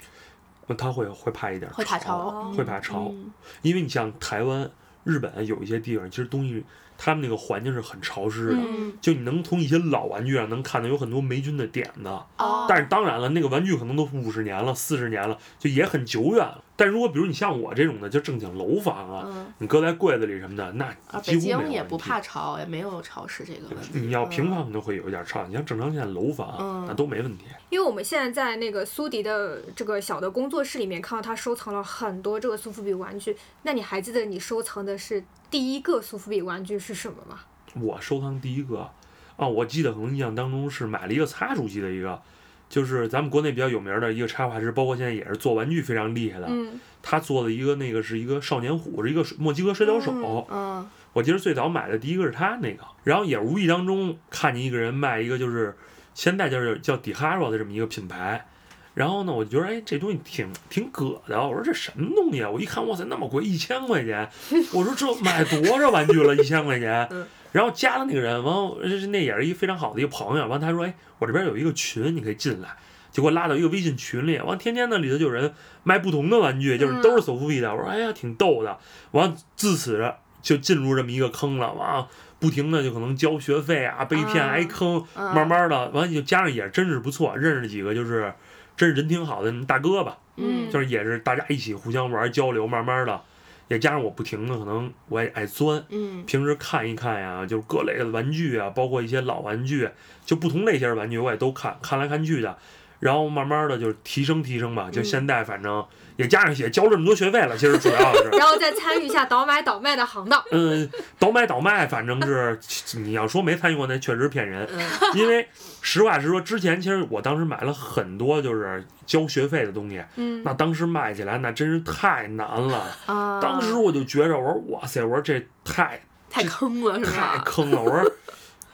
[0.79, 3.31] 它会会怕一点会怕潮，会怕潮，嗯。
[3.61, 4.71] 因为你像台湾、
[5.05, 6.65] 日本有一些地方，其实东西
[6.97, 12.09] 他们那个环境是很潮湿的，嗯就你能从一些老玩具上能看到有很多霉菌的点子。
[12.39, 16.63] 哦，但是当然了，那个玩具可能都五十年了、四十年了，就也很久远了。
[16.75, 24.01] 但如果比如你像我这种的，就正经楼房啊，嗯，你搁在柜子里什么的，那几乎没有京也不怕潮，也没有潮湿这个问题。
[24.01, 27.45] 你要平嗯房可能会有一点潮，你像正常现在楼房、嗯那都没问题。
[27.71, 37.41] 因为我们现在在那个苏迪的这个小的工作室里面看到他收藏了很多这个苏富比玩具，那你还记得你收藏的是第一个苏富比玩具是什么吗？
[37.75, 38.91] 我收藏第一个
[39.37, 42.23] 啊，我记得可能印象当中是买了一个擦主机的一个，
[42.71, 46.47] 就是咱们国内比较有名的一个插画师，包括现在也是做玩具非常厉害的。
[46.49, 50.47] 嗯，他做的一个那个是一个少年虎，是一个水墨西哥摔跤手。
[50.51, 55.77] 嗯我记得最早买的第一个是他那个，然后也无意当中看见一个人卖一个就是
[56.15, 58.47] 现在就是叫迪哈罗的这么一个品牌。
[58.95, 61.41] 然后呢，我就觉得哎，这东西挺挺葛的。
[61.41, 62.51] 我说这什么东西啊？
[62.51, 64.29] 我一看，哇塞，那么贵，一千块钱！
[64.73, 66.37] 我说这买多少玩具了？
[66.37, 67.27] 一千块钱嗯。
[67.53, 68.79] 然后加了那个人，完后
[69.11, 70.47] 那也是一个非常好的一个朋友。
[70.47, 72.69] 完他说，哎，我这边有一个群，你可以进来。
[73.11, 75.53] 就给我拉到一个微信群里，完天天那里头就有人
[75.83, 77.71] 卖不同的玩具，就是都是索富比的。
[77.71, 78.79] 我说哎呀，挺逗的。
[79.11, 82.07] 完自此就进入这么一个坑了，完
[82.39, 88.33] 不停的就可能交学费啊，被骗挨坑，嗯，慢慢的完就加上也真是不错，认识几个就是
[88.77, 93.21] 真是人挺好的大哥吧，嗯就是也是大家一起互相玩交流，慢慢的
[93.69, 95.83] 也加上我不停的可能我也爱钻。
[95.89, 99.89] 嗯平时看一看呀，就是各类的玩具啊，包括一些老玩具，
[100.25, 102.59] 就不同类型的玩具我也都看，看来看去的，
[103.01, 104.91] 然后慢慢的就是提升提升吧。
[104.91, 105.85] 就嗯现在反正
[106.17, 110.43] 也加上也交这么多学费了，其实主要是， 然后再参与一下倒买倒卖的行当。
[110.53, 112.59] 嗯，倒买倒卖，反正是
[112.99, 114.69] 你要说没参与过，那确实骗人。
[114.73, 114.81] 嗯
[115.15, 115.49] 因为
[115.81, 122.97] 实话实说，之前其实我当时买了很多就是交学费的东西，嗯，那当时卖起来那真是太难了。
[123.07, 127.39] 啊，当时我就觉着，我说哇塞，我说这太太坑了是吧太？
[127.45, 128.13] 坑了，我说。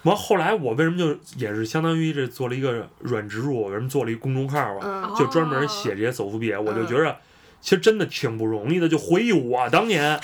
[0.05, 5.11] 完后来我为什么就也是相当于这做了一个软植入，我为什么做了一个公众号啊？
[5.11, 7.15] 嗯就专门写这些走伏笔，我就觉着
[7.61, 8.89] 其实真的挺不容易的。
[8.89, 10.19] 就回忆我当年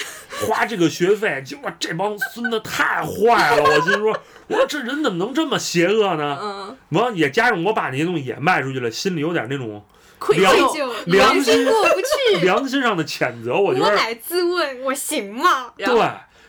[0.46, 4.16] 花这个学费，结果这帮孙子太坏了，我心说，
[4.46, 6.38] 我说这人怎么能这么邪恶呢？
[6.40, 9.84] 嗯，完也加上我把那些东西也卖出去了，心里有点那种
[10.18, 12.44] 愧疚，良良心心过不去。
[12.44, 13.54] 良心上的谴责。
[13.54, 15.72] 我觉得我乃自问，我行吗？
[15.76, 15.86] 对，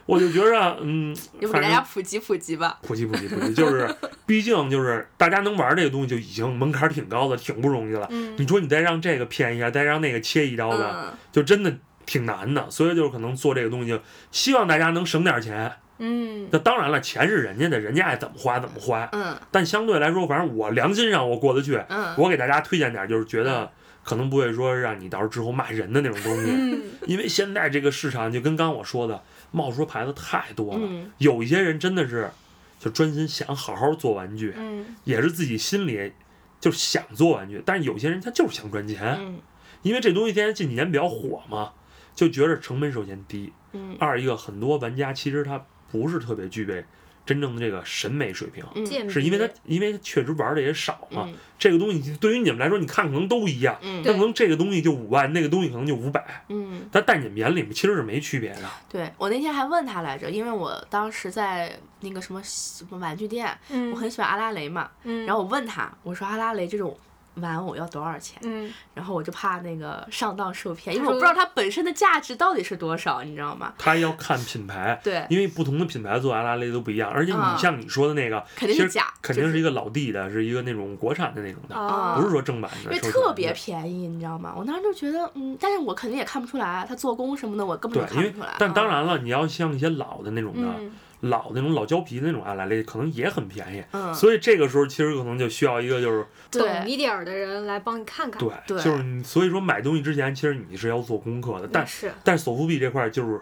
[0.05, 2.77] 我就觉着嗯， 要不给大家普及普及吧？
[2.83, 3.89] 普及普及普及，就是
[4.25, 8.07] 毕竟就是大家能玩这个东西就已经门槛挺高的，挺不容易了。
[8.11, 11.73] 嗯你说你再让这个骗一下，再让那个切一刀的，嗯就真的
[12.05, 12.69] 挺难的。
[12.69, 13.99] 所以就是可能做这个东西，就
[14.31, 15.71] 希望大家能省点钱。
[15.97, 19.07] 嗯那当然了，钱是人家的，人家爱怎么花怎么花。
[19.13, 21.81] 嗯但相对来说，反正我良心上我过得去。
[21.87, 23.71] 嗯我给大家推荐点，就是觉得
[24.03, 29.21] 可能不会说让你到时候之后骂人的那种东西，嗯因为现在这个市场就跟刚刚我说的，
[29.55, 30.81] 冒出牌子太多了。
[30.83, 31.09] 嗯。
[31.17, 32.29] 有一些人真的是
[32.77, 34.85] 就专心想好好做玩具，嗯。
[35.05, 36.11] 也是自己心里
[36.59, 39.39] 就是想做玩具，但是有些人他就是想赚钱，嗯。
[39.81, 41.71] 因为这东西现在近几年比较火嘛，
[42.13, 43.95] 就觉得成本首先低，嗯。
[43.97, 46.83] 二一个很多玩家其实他不是特别具备
[47.25, 51.23] 真正的这个审美水平，嗯是因为他因为他确实玩的也少嘛。
[51.27, 58.69] 嗯这个东西对于你们来说，你看可能都一样，嗯但可能这个东西就五万，那个东西可能就五百，嗯，但在你们眼里面其实是没区别的。
[58.89, 66.95] 对我那天还问他来着，因为我当时在那个什么什么玩具店，嗯，我很喜欢阿拉蕾嘛，嗯，然后我问他，我说阿拉蕾这种
[67.35, 73.73] 玩偶要多少钱，嗯，然后我就怕那个上当受骗，因为我不知道它本身的价值到底是多少，你知道吗？
[73.77, 75.25] 它要看品牌，对。
[75.29, 84.53] 因为不同的品牌做阿拉蕾都不一样，而且你嗯像你说的那个，肯定是假肯定是一个老弟的，是一个那种国产的那种的，哦不是说正版的，因为特别便宜，你知道吗？
[84.57, 88.55] 我当时就觉得，嗯，但是我肯定也看不出来，它做工什么的，我根本就看不出来。
[88.57, 90.91] 但当嗯，然了，你要像一些老的那种的，嗯，
[91.29, 93.83] 老那种老胶皮的那种阿拉蕾，可能也很便宜。
[93.91, 98.39] 嗯，所以这个时候其实可能就需要一个就是懂一点儿的人来帮你看看。
[98.39, 101.69] 对，对就是你所以说买东西之前，其实你是要做功课的。
[101.71, 103.39] 但是，但是索福币这块儿就是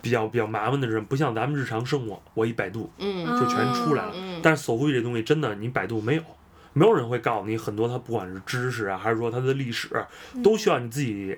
[0.00, 4.12] 比较比较麻烦的是，不像咱们日常生活，我一百度嗯就全出来了。
[4.14, 6.22] 嗯，但是索福币这东西真的，你百度没有，
[6.72, 9.88] 没有人会告诉你很多它不管是知识啊，还是说它的历史，
[10.42, 11.36] 都需要你自己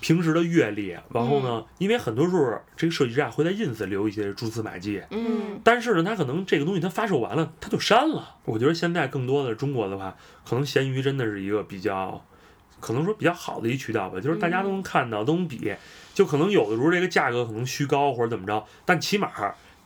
[0.00, 0.96] 平时的阅历。
[1.12, 5.02] 然后呢，因为很多时候这个设计师啊会在 ins 留一些蛛丝马迹。
[5.10, 8.36] 嗯但是呢，他可能这个东西他发售完了，他就删了。
[8.44, 12.24] 我觉得现在更多的中国的话，可能闲鱼真的是一个比较，
[12.80, 15.74] 可能说比较好的一渠道吧，就是大家都能看到，都能比。
[16.12, 19.30] 就可能有的时候这个价格可能虚高或者怎么着，但起码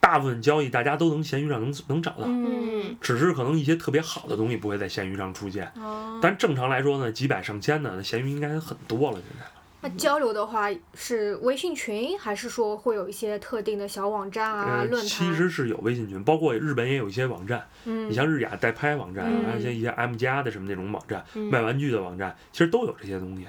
[0.00, 2.24] 大部分交易大家都能闲鱼上能能找到。
[2.26, 9.16] 嗯，只是可能一些特别好的东西不会在闲鱼上出现，哦，但正常来说呢，几百上千的，那闲鱼应该很多了。
[9.16, 9.46] 现在
[9.84, 15.08] 那交流的话是微信群，还是说会有一些特定的小网站啊、呃，论坛？
[15.08, 23.46] 其实是有微信群，包括日本也有一些网站，嗯，你像日雅代拍网站，嗯还有一些一些 M 加的什么那种网站，嗯卖玩具的网站，其实都有这些东西，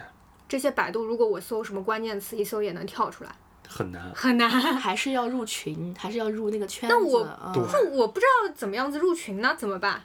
[0.50, 3.32] 这些百度，如果我搜什么关键词，一搜也能跳出来，
[3.68, 4.12] 很难。
[4.14, 4.50] 很难。
[4.76, 6.96] 还是要入群，还是要入那个圈子。
[6.96, 10.02] 那我那我不知道怎么样子入群呢，怎么办？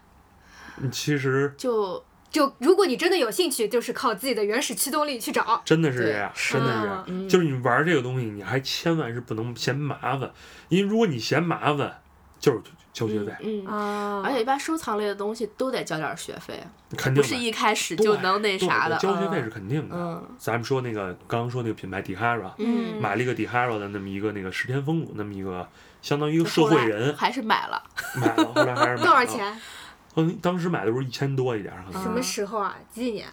[0.83, 5.61] 嗯其实就就如果你真的有兴趣，就是靠自己的原始驱动力去找。
[5.65, 7.05] 真的是这样，真的是这样。
[7.09, 10.31] 嗯就是你玩这个东西，你还千万是不能嫌麻烦，
[10.69, 12.01] 因为如果你嫌麻烦，
[12.39, 12.61] 就是
[12.93, 13.65] 交学费，嗯。
[13.65, 16.63] 嗯啊而且一般收藏类的东西都得交点学费，
[16.97, 17.23] 肯定。
[17.23, 18.97] 不是一开始就能那啥的。
[18.99, 19.97] 交学费嗯是肯定的。
[19.97, 25.69] 嗯咱们说那个刚刚说那个品牌 Dihara，嗯，买了一个 Dihara 的那么一个那个十天风骨那么一个，
[26.03, 27.83] 相当于一个社会人还是买了，
[28.17, 29.25] 买了，后来还是买了多少？
[29.25, 29.61] 钱？
[30.17, 32.77] 嗯，当时买的时候一千多一点儿，可能什么时候啊？
[32.93, 33.29] 几几年？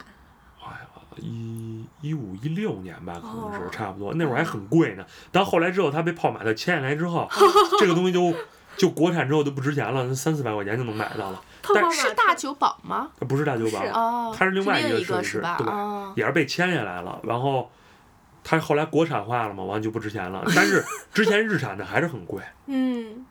[0.62, 0.88] 哎呀，
[1.18, 5.06] 一一五一六年吧，可能是哦差不多，那会儿还很贵呢。
[5.32, 7.28] 但后来之后，它被泡玛特签下来之后，
[7.80, 8.34] 这个东西就
[8.78, 11.42] 就国产之后就不值钱了，三四百块钱就能买到了。
[11.74, 13.10] 但是大酒保吗？
[13.20, 15.28] 它不是大酒保是，哦，它是另外一个设计？
[15.28, 17.70] 师对哦，也是被签下来了，然后。
[18.50, 20.42] 它后来国产化了嘛，完了就不值钱了。
[20.56, 20.82] 但是
[21.14, 23.26] 之前日产的还是很贵，嗯，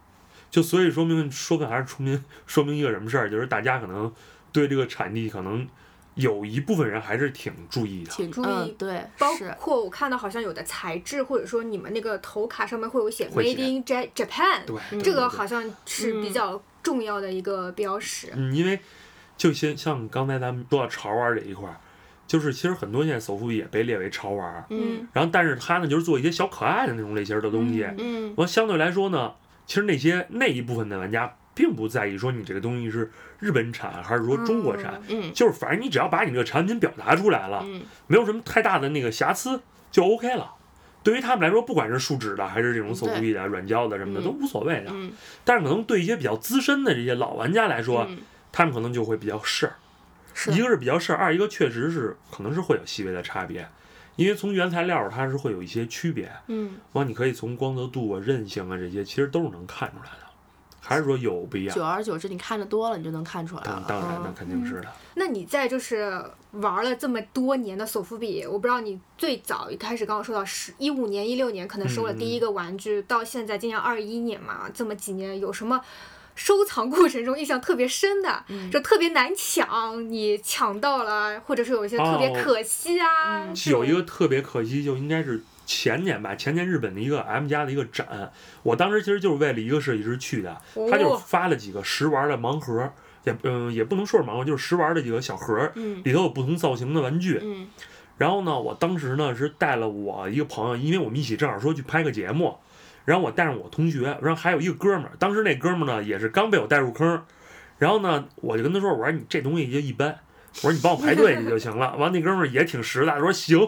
[0.57, 4.11] 就所以说明说明还是说明说明一个什么事儿，就是大家可能
[4.53, 5.69] 对这个产地可能
[6.15, 8.11] 有一部分人还是挺注意的。
[8.11, 18.33] 挺注意嗯，对，包，括我看到好像有的材质，或者说你们那个头卡上面会有写 Made in Ja- Japan，对，嗯这个好像是比嗯较重要的一个标识。
[18.35, 18.81] 嗯，因为
[19.37, 21.77] 就先像刚才咱们说到潮玩这一块儿，
[22.27, 27.83] 就是其实很多现在首付也被列为潮玩，嗯然后但是它呢就是做一些小可爱的那种类型的东西。
[27.85, 29.35] 嗯嗯完、相对来说呢，
[29.67, 40.53] 其实那些那一部分的玩家并不在意说你这个东西是日本产还是说中国产，嗯就是反正你只要把你这个产品表达出来了，嗯没有什么太大的那个瑕疵就 OK 了。
[41.03, 44.91] 对于他们来说，不管是树脂的还是这种手工艺的、软胶的什么的，嗯都无所谓的。
[44.93, 45.13] 嗯
[45.45, 48.19] 但是可能对一些比较资深的这些老玩家来说，嗯，
[48.51, 49.77] 他们可能就会比较事儿。
[50.53, 53.67] 一个是比较事儿，二一个确实是可能是会有细微的差别，
[54.17, 56.31] 因为从原材料它是会有一些区别。
[56.49, 60.27] 嗯完，你可以从光泽度啊、韧性啊这些，其实都是能看出来的。
[60.81, 61.83] 还是说有不一样久？
[61.83, 63.85] 而久之，你看的多了，你就能看出来当了。
[63.89, 64.87] 当然，那嗯肯定是的。
[65.17, 75.81] 那你在就是玩了这么多年的索夫比，我不知道你最早一开始刚刚说到十一五年、一六年可能收了第一个玩具，到现在今年二一年嘛，这么几年有什么？
[76.37, 83.43] 收藏过程中印象特别深的，嗯就特别难抢，你抢到了，或者是有一些特别哦可惜啊。
[83.49, 88.31] 嗯有一个特别可惜，就应该是前年吧，前年日本的一个 M 家的一个展，
[88.63, 92.93] 我当时其实就是为了一个设计师去的，他就哦发了几个实玩的盲盒，
[93.25, 97.41] 也嗯、也不能说是盲盒，就是实玩的几个小盒，嗯里头有不同造型的玩具。
[97.43, 97.67] 嗯
[98.19, 102.57] 然后呢，我当时呢是带了我一个朋友，因为我们一起正好说去拍个节目，
[103.07, 107.23] 然后我带上我同学，然后还有一个哥们儿，当时那哥们儿呢也是刚被我带入坑，
[107.79, 110.19] 然后呢我就跟他说，我说你这东西就一般，
[110.57, 111.95] 我说你帮我排队去就行了。
[111.97, 113.67] 完那哥们儿也挺实在，说行。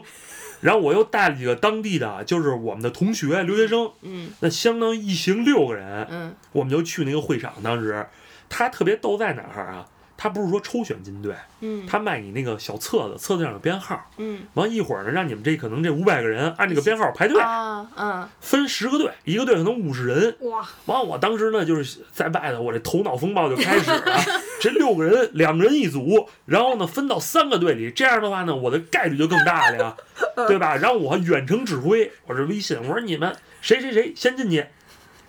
[0.60, 7.54] 然后我又带了几个当地的，就是我们的同学留学生，嗯那相当于一行六个人，嗯我们就去那个会场。
[7.62, 8.04] 当时
[8.48, 9.86] 他特别逗在哪儿啊？
[10.20, 14.10] 他不是说抽选进队，嗯他卖你那个小册子，册子上有编号。
[14.16, 20.36] 嗯完一会儿呢，让你们这可能这五百个人按这个编号排队，啊嗯分十个队，一个队可能五十人。
[20.40, 24.20] 哇，完，我当时呢就是在外头，我这头脑风暴就开始了。
[24.60, 29.96] 这六个人，两个人一组，然后呢分到三个队里，这样的话呢，我的概率就更大了呀，
[30.48, 30.74] 对吧？
[30.76, 34.66] 然后我远程指挥，我这微信，我说你们谁谁谁先进去，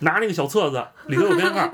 [0.00, 1.70] 拿那个小册子里头有编号，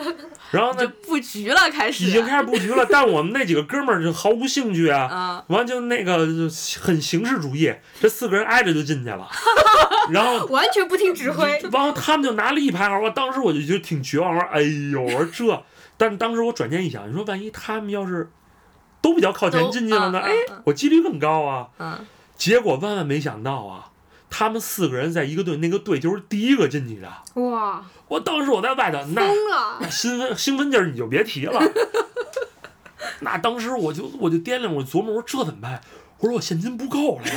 [0.51, 5.05] 然后就呢布局了开始已经开始布局了，但我们那几个哥们儿就毫无兴趣啊。
[5.05, 6.49] 啊完就那个就
[6.81, 9.29] 很形式主义，这四个人挨着就进去了，
[10.11, 11.61] 然后 完全不听指挥。
[11.73, 14.61] 然后他们就拿了一排号，我当时我就觉得挺绝望，我说哎
[14.93, 15.63] 呦，我说这，
[15.97, 18.31] 但当时我转念一想，你说万一他们要是
[19.01, 20.21] 都比较靠前都进去了呢？
[20.21, 21.69] 嗯哎嗯，我几率更高啊。
[21.79, 21.99] 嗯
[22.37, 23.89] 结果万万没想到啊，
[24.31, 27.09] 他们四个人在一个队，那个队就是第一个进去的。
[27.41, 29.79] 哇，我当时我在外头，那疯了！
[29.81, 31.61] 那兴奋 兴奋劲儿你就别提了。
[33.21, 35.81] 那当时我就我就掂量，我琢磨，我说这怎么办？
[36.19, 37.33] 我说我现金不够了呀，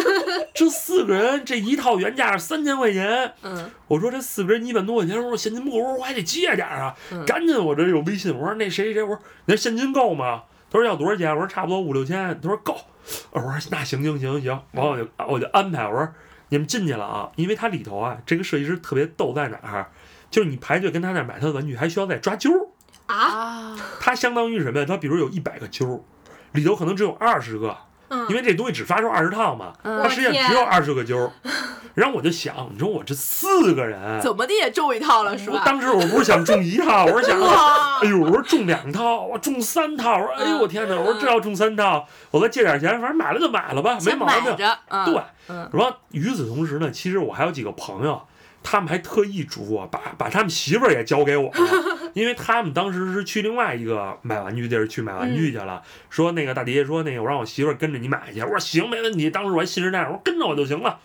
[0.54, 10.44] 这四个人这一套原价是三千块钱，嗯我说这四个人一万多块钱，我说现金不够，我说我还得借点啊，嗯赶紧我这有微信，我说那谁谁谁，我说你那现金够吗？
[10.70, 11.30] 他说要多少钱？
[11.30, 12.40] 我说差不多五六千。
[12.40, 12.74] 他说够，
[13.32, 16.08] 我说那行行行行，完我就我就安排，我说
[16.52, 19.90] 你们进去了啊，因为它里头啊，这个设计师特别逗在哪儿？
[20.30, 22.50] 就是你排队跟他那儿买他的玩具，还需要再抓阄。
[23.06, 24.84] 啊，啊它相当于什么呀？
[24.86, 26.02] 它比如有一百个阄，
[26.52, 27.74] 里头可能只有二十个，
[28.12, 31.32] 嗯因为这东西只发售二十套嘛，嗯它实际上只有二十个揪儿。
[31.94, 35.58] 然后我就想，你说我这四个人，怎么的也中一套了是吧？
[35.60, 44.56] 我当时我不是想中一套，我是想，哇哎呦，我说中两套，我中三套，我说哎呦我天哪，我说这要中三套，我再借点钱，反正买了就买了吧，没毛病。
[44.56, 48.22] 对，嗯然后与此同时呢，其实我还有几个朋友，
[48.62, 60.98] 他们还特意嘱咐我把把他们媳妇儿也交给我了， 因为他们当时是去另外一个买玩具地儿去买玩具去了，说那个大爹说那个我让我媳妇儿跟着你买去，我说行没问题，当时我还信誓旦旦，我说跟着我就行了。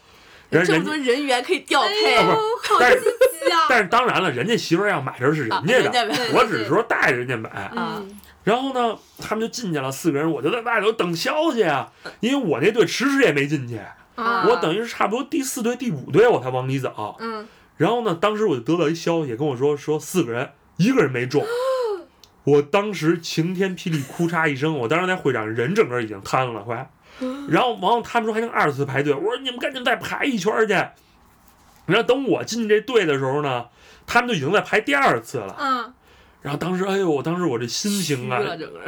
[0.49, 2.05] 人这么人人员可以调配。
[2.05, 3.05] 哎呦，不是好但是积
[3.43, 3.65] 极啊！
[3.67, 7.49] 但是当然了，人家媳妇儿要买这是人啊家的，我只是说带着人家买。
[7.49, 11.91] 啊嗯，然后呢，他们就进去了，四个人，我就在外头等消息啊，
[12.21, 13.77] 因为我那队迟迟也没进去，
[14.17, 17.15] 啊，我等于是差不多第四队、第五队我才往里走。
[17.19, 17.47] 嗯，
[17.77, 21.45] 然后呢，当时我就得到一消息，跟我说说四个人一个人没中。
[22.43, 26.89] 我当时晴天霹雳，哭嚓一声，我当时在会场人整个已经瘫了，快。
[27.49, 30.73] 然后完了，他们说还能二次排队，我说你们赶紧再排一圈儿去。
[30.73, 33.65] 然后等我进这队的时候呢，
[34.05, 35.55] 他们就已经在排第二次了。
[35.59, 35.93] 嗯，
[36.41, 38.39] 然后当时，哎呦，我当时我这心情啊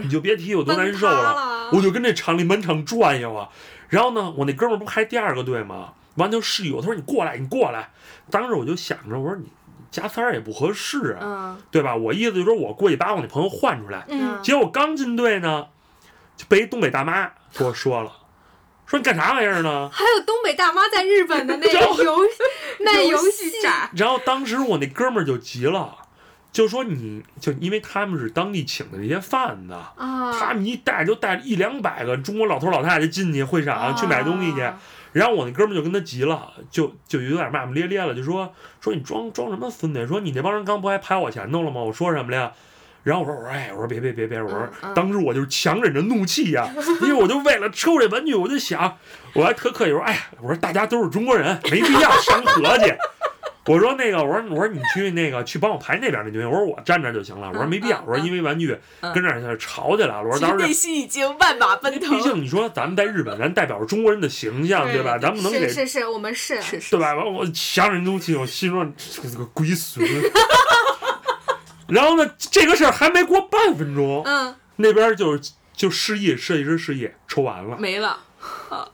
[0.02, 1.34] 你就别提有多难受了。
[1.34, 3.50] 了我就跟这厂里满场转悠啊。
[3.90, 5.94] 然后呢，我那哥们儿不排第二个队吗？
[6.16, 7.90] 完就示意我，他说你过来，你过来。
[8.30, 9.46] 当时我就想着，我说你
[9.90, 11.96] 加三儿也不合适啊，嗯对吧？
[11.96, 14.06] 我意思就是说我过去把我那朋友换出来。
[14.10, 15.68] 嗯，结果刚进队呢，
[16.38, 18.12] 就被一东北大妈给我说了，
[18.86, 19.90] 说你干啥玩意儿呢？
[19.92, 22.18] 还有东北大妈在日本的那个游
[22.80, 25.98] 那游戏展， 然后当时我那哥们儿就急了，
[26.52, 29.74] 就说你就因为他们是当地请的那些贩子。
[29.74, 34.80] 啊，他们一带就带一两百个中国老头老太太进去会场去买东西去，啊
[35.12, 40.06] 然后我那哥们儿就跟他急了，就就有点骂骂咧咧了，就说说你装装什么孙子？
[40.06, 41.82] 说你那帮人刚不还排我前头了吗？
[41.82, 42.52] 我说什么了呀？
[43.02, 46.70] 然后我说我说哎，我说别别别别，我说当时我就强忍着怒气呀、
[47.02, 48.98] 因为我就为了抽这玩具，我就想，
[49.34, 52.94] 我还特刻意说，哎，我说大家都是中国人，没必要伤和气。
[53.66, 62.24] 我说那个，我说我说你去那个去帮我排那边那东西，我说我站那儿就行了，我说没必要，我说因为玩具嗯跟这儿吵起来了，我说当时内心已经万马奔腾毕。
[62.24, 65.18] 竟你说咱们在日本，咱代表着中国人的形象，对对吧？
[65.20, 67.14] 咱不能给是是是，我们是是是对吧？
[67.14, 70.04] 完我强忍怒气，我心说这个龟孙。
[71.88, 77.78] 然后呢，这个事儿还没过半分钟，嗯，那边就是就示意设计师示意抽完了。
[77.80, 78.18] 没了，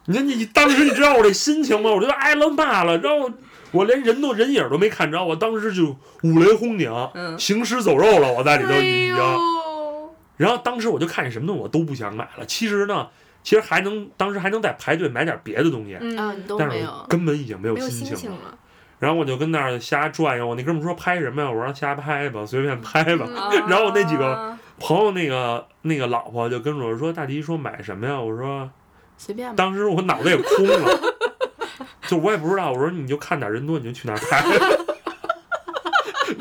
[0.05, 1.91] 你看你你当时你知道我这心情吗？
[1.91, 3.29] 我就挨了骂了，然后
[3.75, 9.15] 我连人都人影都没看着，我当时就五雷轰顶，嗯行尸走肉了，我在里头哎已经。
[9.17, 9.39] 呦，
[10.37, 12.45] 然后当时我就看见什么东西我都不想买了。
[12.45, 13.07] 其实呢，
[13.43, 18.57] 其实还能当时还能再排队买点别的东西，啊，嗯，都但是我没有，根本已经没有心情了，
[18.99, 20.47] 然后我就跟那儿瞎转悠。
[20.47, 21.49] 我那哥们说拍什么呀？
[21.49, 23.25] 我说瞎拍吧，随便拍吧。
[23.27, 28.69] 嗯啊 然后我那几个朋友那个那个老婆就跟我说：“大迪说买什么呀？”我说
[29.17, 31.14] 随便：“，当时我脑袋也空了，
[32.07, 32.71] 就我也不知道。
[32.71, 34.43] 我说你就看哪儿人多你就去哪儿拍。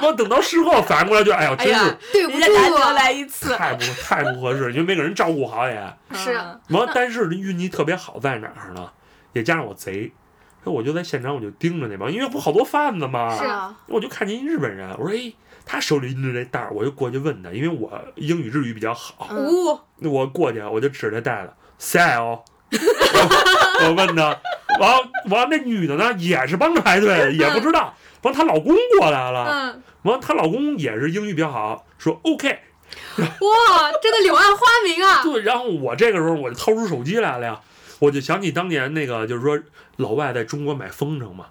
[0.02, 5.74] 我等到事后反应过来就，哎呀，真是，对不住啊，来一次，太不太不合适，因为没给人照顾好也。
[6.12, 8.90] 是嗯完，但是运气特别好在哪儿呢？
[9.32, 10.12] 也加上我贼，
[10.64, 15.32] 我就在现场我就盯着那帮，因为不好多贩子嘛，是啊，我就看见一日本人，我说哎，
[15.64, 21.52] 他手里拎着这袋儿，我就过去问他，因为我英语日语比较好，嗯呜，那我过去我就指着袋子
[21.98, 22.40] ，sell，
[23.14, 24.36] 我 我问他，
[24.80, 24.98] 完
[25.30, 32.48] 完那女的呢也是帮着排队的，也不知道，完她老公过来了，嗯，完她老公也是英语比较好，说 OK，
[33.18, 35.22] 哇，真的柳暗花明啊！
[35.24, 37.60] 对，然后我这个时候我就掏出手机来了呀，
[37.98, 39.58] 我就想起当年那个就是说
[39.96, 41.46] 老外在中国买风筝嘛。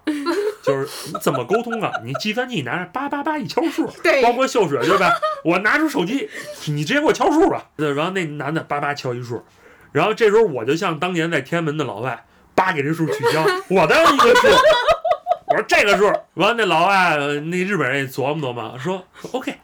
[0.64, 1.92] 就是怎么沟通啊？
[2.02, 5.12] 你计算器拿着叭叭叭一敲数，对包括秀水对吧？
[5.44, 6.26] 我拿出手机，
[6.68, 7.66] 你直接给我敲数吧。
[7.76, 9.44] 对，然后那男的叭叭敲一数，
[9.94, 14.48] 然后这时候我就像当年在天安门的老外，叭给这数取消， 我当一个数，
[15.46, 19.54] 我说这个数，完了那老外那日本人也琢磨琢磨，说说 OK，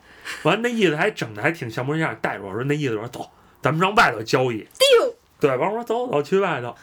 [0.44, 2.44] 完了那意思还整的还挺像模像样，带着。
[2.44, 3.28] 我说那意思我说走，
[3.60, 4.58] 咱们上外头交易。
[4.58, 6.76] 丢，对，完我说走走去外头，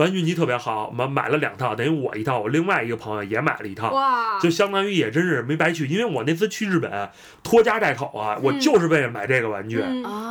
[0.00, 3.92] 完运气特别好，买买了两套，等于我一套，我另外一个朋友也买了一套。
[3.92, 7.08] 哇，就相当于也真是没白去，因为我那次去日本
[7.42, 9.82] 拖家带口啊，我就是为了买这个玩具。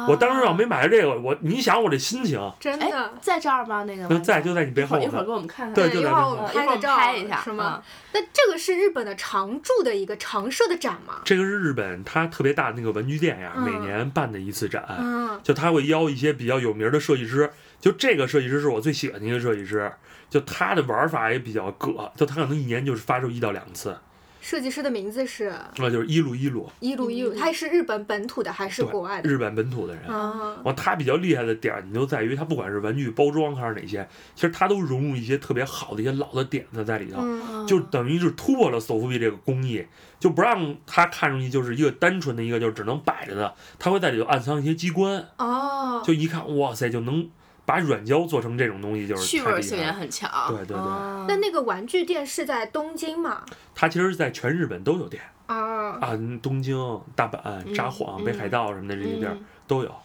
[0.08, 3.84] 我当时要没买这个，我你想我这心情，哎真的，，在这儿吗？
[3.84, 5.26] 那个那在就在你背后一会儿一会儿呢。
[5.26, 5.74] 给我们看看。
[5.74, 7.82] 对就在一会儿我那呃一会儿我们们拍个照拍一下，是吗？
[7.82, 7.84] 嗯？
[8.12, 11.22] 那这个是日本的常驻的一个常设的展吗？
[11.24, 19.92] 这个是日本它特别大的那个文具店呀，嗯每年办的一次展，嗯，就他会邀一些比较有名的设计师，就这个设计师是我最喜欢的一个设计师，
[20.30, 23.98] 就他的玩法也比较葛，就他可能一年就是发售一到两次，
[24.42, 29.30] 设计师的名字是那就是一路一路，伊鲁伊鲁，他是日本本土的还是国外的？
[29.30, 30.06] 日本本土的人。
[30.06, 39.86] 啊，完，他比较厉害的点儿，你就在于他不管是玩具包装还是哪些，其实他都融入一些特别好的一些老的点子在里头，嗯，就等于是突破了手扶币这个工艺，
[40.20, 47.30] 就不让他看上去就是一个单纯的一个就是只能摆着的，他会在里头暗藏一些机关，哦，就一看哇塞，就能
[47.70, 49.78] 把软胶做成这种东西，就是趣味性。
[49.78, 50.28] 也很强。
[50.48, 53.44] 对对对哦那那个玩具店是在东京吗？
[53.76, 56.76] 它其实，在全日本都有店啊，啊，东京、
[57.16, 57.42] 大阪、
[57.76, 59.96] 札嗯幌、嗯北海道什么的这些地儿嗯都有，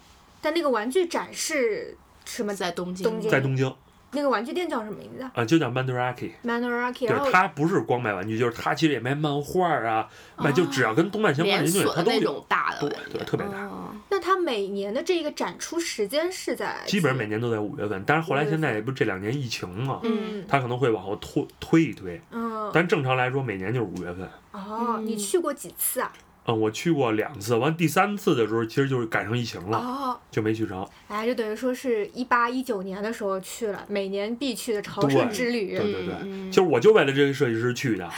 [0.41, 2.53] 但那个玩具展示什么？
[2.53, 3.75] 在东京，东京在东京
[4.15, 6.31] 那个玩具店叫什么名字啊，就叫 Mandaraki。
[6.43, 10.07] Mandaraki，对然后他不是光卖玩具，就是他其实也卖漫画啊，
[10.37, 12.45] 卖就只要跟动漫相关的连东西，他都有锁那种。
[12.47, 24.27] 大的对对特别大哦那它每年的这个展出时间是在基本上每年都在五月份，但是后来现在也不是这两年疫情嘛，嗯他可能会往后推推一推，嗯但正常来说每年就是五月份。
[24.51, 26.11] 哦，你嗯去过几次啊？
[26.47, 30.87] 嗯，我去过两次，完第三次的时候其实就是赶上疫情了，哦，就没去成。
[31.07, 35.75] 哎，就等于说是一八一九年的时候去了，每年必去的朝圣之旅。
[35.77, 38.09] 对对对嗯就是我就为了这个设计师去的，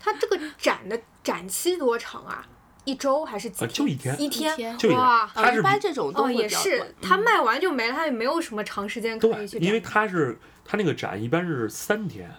[0.00, 2.46] 它这个展的展期多长啊？
[2.84, 9.90] 一周还是几天就一天一天，就一天一般这种也是比较短，它嗯卖完就没了，它也没有什么长时间可以去，因为展。
[9.92, 12.30] 他是他那个展一般是三天，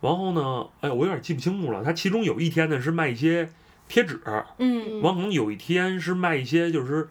[0.00, 3.48] 然后呢，哎，我有点记不清楚了，他其中有一天呢是卖一些
[3.88, 4.20] 贴纸，
[4.58, 7.08] 嗯完可能有一天是卖一些就是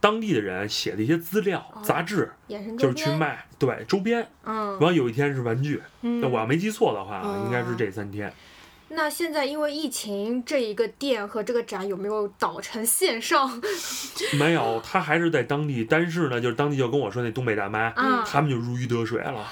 [0.00, 2.30] 当地的人写的一些资料、哦杂志，
[2.78, 4.26] 就是去，卖对周边。
[4.44, 8.32] 嗯完有一天是玩具，嗯那我要没记错的话，啊应该是哦这三天。
[8.92, 13.48] 那现在因为疫情，这一个店和这个展有没有导成线上？
[14.36, 19.44] 没有，他还是在当地，但是呢，就是当地就跟我说那东北大妈，嗯他们就如鱼得水了，呃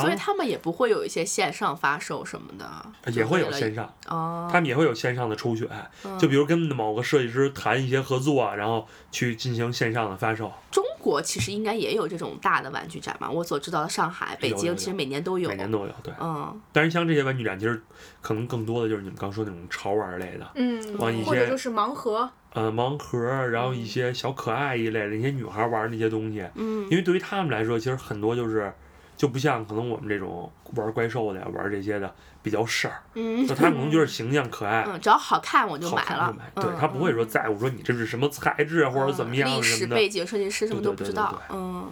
[0.00, 5.68] 所以他们也不会有一些线上发售什么的，也会有线上，哦，他们也会有线上的抽选，
[6.04, 10.52] 嗯就比如跟某个设计师谈一些合作啊，然后去进行线上的发售。
[10.70, 16.14] 中国其实应该也有这种大的玩具展嘛，我所知道的上海、北京其实每年都有，每年都有，对。
[16.20, 17.82] 嗯，但是像这些玩具展，其实
[18.20, 23.18] 可能更多的就是你们刚说那种潮玩类的，嗯往一，些或者就是盲盒，呃，盲盒，
[23.48, 28.72] 然后一些小可爱一类的，那些女孩玩那些东西，嗯因为对于他们来说，其实很多就是
[29.16, 34.84] 就不像可能我们这种玩怪兽的呀，玩这些的比较事儿，嗯就他可能就是形象可爱。
[34.86, 39.96] 嗯，只要好看我就买了对嗯他不会说在乎说你这是什么材质啊，或者怎么样历史什么的。
[39.96, 41.88] 背景、设计师什么对对对对都不知道对，嗯。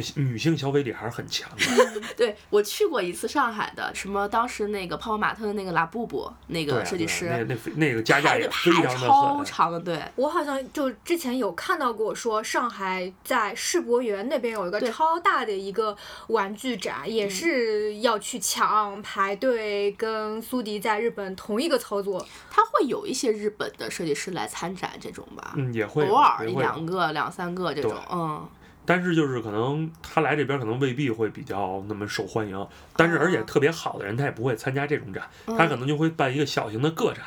[0.00, 2.00] 那女性消费力还是很强的。
[2.16, 9.08] 对我去过一次上海的，什么当时那个泡泡玛特的那个拉布布那个设计师，那那那个加价排也非常的狠。
[9.08, 15.96] 超长的，对，我好像就之前有看到过，说上海在世博园那边有一个超大的一个
[16.28, 22.24] 玩具展，也是要去抢排队，跟苏迪在日本同一个操作。
[22.50, 28.48] 他会有一些日本的设计师来参展这种吧，嗯，也会偶尔一两个、两三个这种，嗯，
[28.88, 32.66] 但是就是可能他来这边可能未必会比较那么受欢迎，
[32.96, 33.44] 但是而且哦。
[33.46, 35.68] 特别好的人他也不会参加这种展，他嗯。
[35.68, 37.22] 可能就会办一个小型的个展。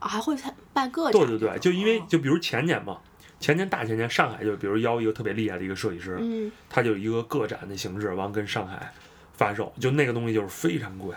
[0.00, 2.06] 啊还会参办个展对，对对，就因为哦。
[2.08, 2.98] 就比如前年嘛，
[3.38, 6.50] 前年大前年上海就比如邀一个特别厉害的一个设计师，嗯。
[6.68, 8.92] 他就有一个个展的形式，完跟上海
[9.34, 11.14] 发售，就那个东西就是非常贵，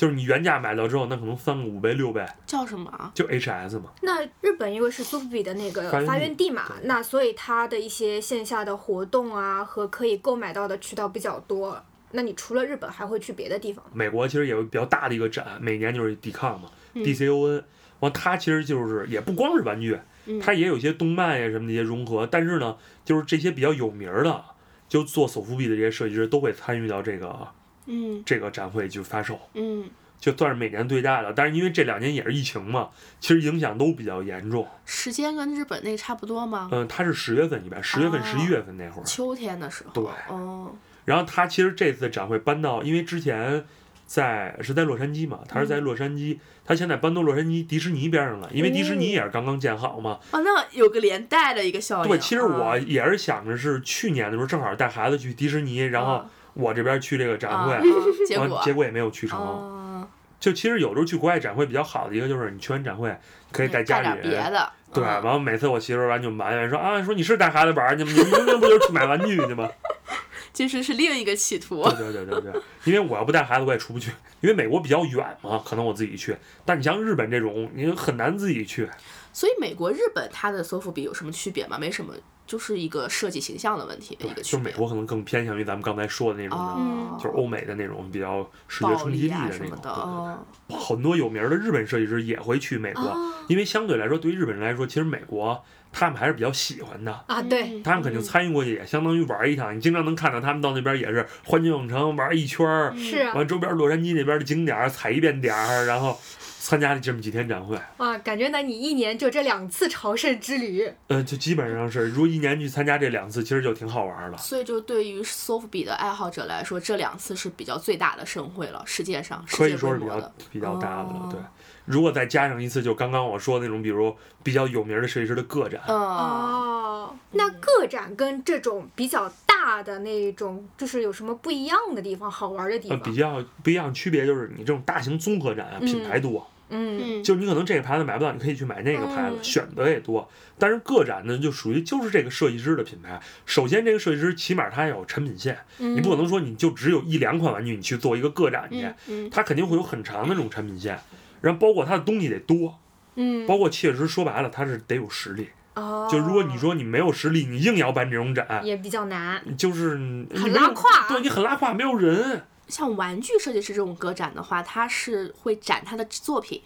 [0.00, 3.12] 就是你原价买到之后，那可能翻个五倍六倍，叫什么啊？
[3.14, 3.90] 就 HS 嘛。
[4.00, 11.78] 那日本因为是苏富比的那个发源地嘛，那所以它的一些线下的活动啊和可以购买到的渠道比较多。
[12.12, 13.90] 那你除了日本还会去别的地方吗？
[13.92, 17.62] 美国其实也有比较大的一个展，每年就是 DCON 嘛、嗯 d c o n
[17.98, 22.26] 完它其实就是也不光是玩具，嗯它也有一些动漫呀什么的一些融合。
[22.26, 24.42] 但是呢，就是这些比较有名儿的，
[24.88, 27.46] 就做手扶币的这些设计师都会参与到这个
[27.90, 31.32] 嗯这个展会就发售，嗯，就算是每年对待的。
[31.32, 34.66] 但是因为这两年也是疫情嘛，其实影响都比较严重。
[34.86, 36.68] 时间跟日本那差不多吗？
[36.70, 39.04] 嗯，它是十月份一般，十月份、哦十一月份那会儿。
[39.04, 39.90] 秋天的时候。
[39.92, 40.72] 对哦，
[41.04, 43.64] 然后它其实这次展会搬到，因为之前
[44.06, 50.18] 在是在洛杉矶嘛，它是嗯在洛杉矶，它现在搬到洛杉矶迪士尼边上了，因为迪士尼也是刚刚建好嘛。
[50.32, 52.08] 哦，那有个连带的一个效应。
[52.08, 57.82] 对，其实我啊也是想着是去年的时候正好带孩子去迪士尼，然后啊我这边去这个展会啊，
[58.26, 59.38] 结果完结果也没有去成。
[59.38, 63.14] 哦，就其实有时候去国外展会比较好的一个就是你去完展会
[63.52, 64.22] 可以带家里人。
[64.22, 64.72] 点别的。
[64.92, 68.10] 对，嗯完了每次我媳妇儿完就埋怨说啊，说你是带孩子玩儿去吗？
[68.12, 69.68] 你明明不就是去买玩具去吗？
[70.52, 71.84] 其实是另一个企图。
[71.84, 76.36] 对对对对对， 因为我要不带孩子我也出不去，因为美国比较远嘛，可能我自己去。
[76.64, 78.88] 但你像日本这种，你很难自己去。
[79.32, 81.78] 所以美国、日本它的搜富比有什么区别吗？
[81.78, 82.12] 没什么，
[82.50, 84.58] 就是一个设计形象的问题的一个区别。
[84.58, 89.82] 就美国可能更偏向于咱们刚才说的那种的，哦，就是欧美的那种比较视觉冲击力力啊什么的。
[89.84, 89.94] 那种。
[89.94, 97.12] 对对哦，对很多有名的日本设计师也会去美国，哦因为相对来说，对于日本人来说，其实美国他们还是比较喜欢的。
[97.28, 99.76] 啊，对，嗯他们肯定参与过去，也相当于玩一趟。
[99.76, 106.18] 你经常能看到他们到那边也是环球影城玩一圈儿，是啊，完周边洛杉矶那边的景点儿踩一遍点儿，然后
[106.60, 107.80] 参加了这么几天展会。
[107.96, 114.36] 啊，感觉呢你一年就这两次朝圣之旅，呃，就基本上是，如果一年去参加这两次，其实就挺好玩了。
[114.36, 120.32] 所以就对于搜富比的爱好者来说，这两次是比较最大的盛会了，世界上世可以界说是比较的。
[120.52, 121.40] 比较大的了，哦对。
[121.86, 133.02] 如果再加上一次，就刚刚我说的那种，比如比较有名的设计师的个展，嗯，哦，那个展跟这种比较大的那种，就是有什么不一样的地方、好玩的地呃，方？
[133.02, 135.86] 比较不一样区别就是你这种大型综合展啊，嗯。
[135.86, 137.00] 品牌多，嗯。
[137.20, 139.44] 嗯，就是你可能这个牌子买不到，你可以去买那个牌子，嗯。
[139.44, 140.28] 选择也多。
[140.58, 143.20] 但是个展呢，就属于就是这个设计师的品牌。
[143.46, 149.30] 首先，这个设计师起码他有产品线，嗯，你不可能说你就只有一两款玩具，你去做一个个展去，嗯嗯。
[149.30, 150.98] 他肯定会有很长的那种产品线。
[151.40, 152.78] 然后包括他的东西得多，
[153.14, 155.48] 嗯，包括确实说白了，他是得有实力。
[155.74, 162.42] 哦，就如果你说你没有实力，你硬要办这种展，也比较难，就是你很拉胯对你很拉胯，没有人。
[162.68, 166.60] 像玩具设计师这种个展的话，他是会展他的作品，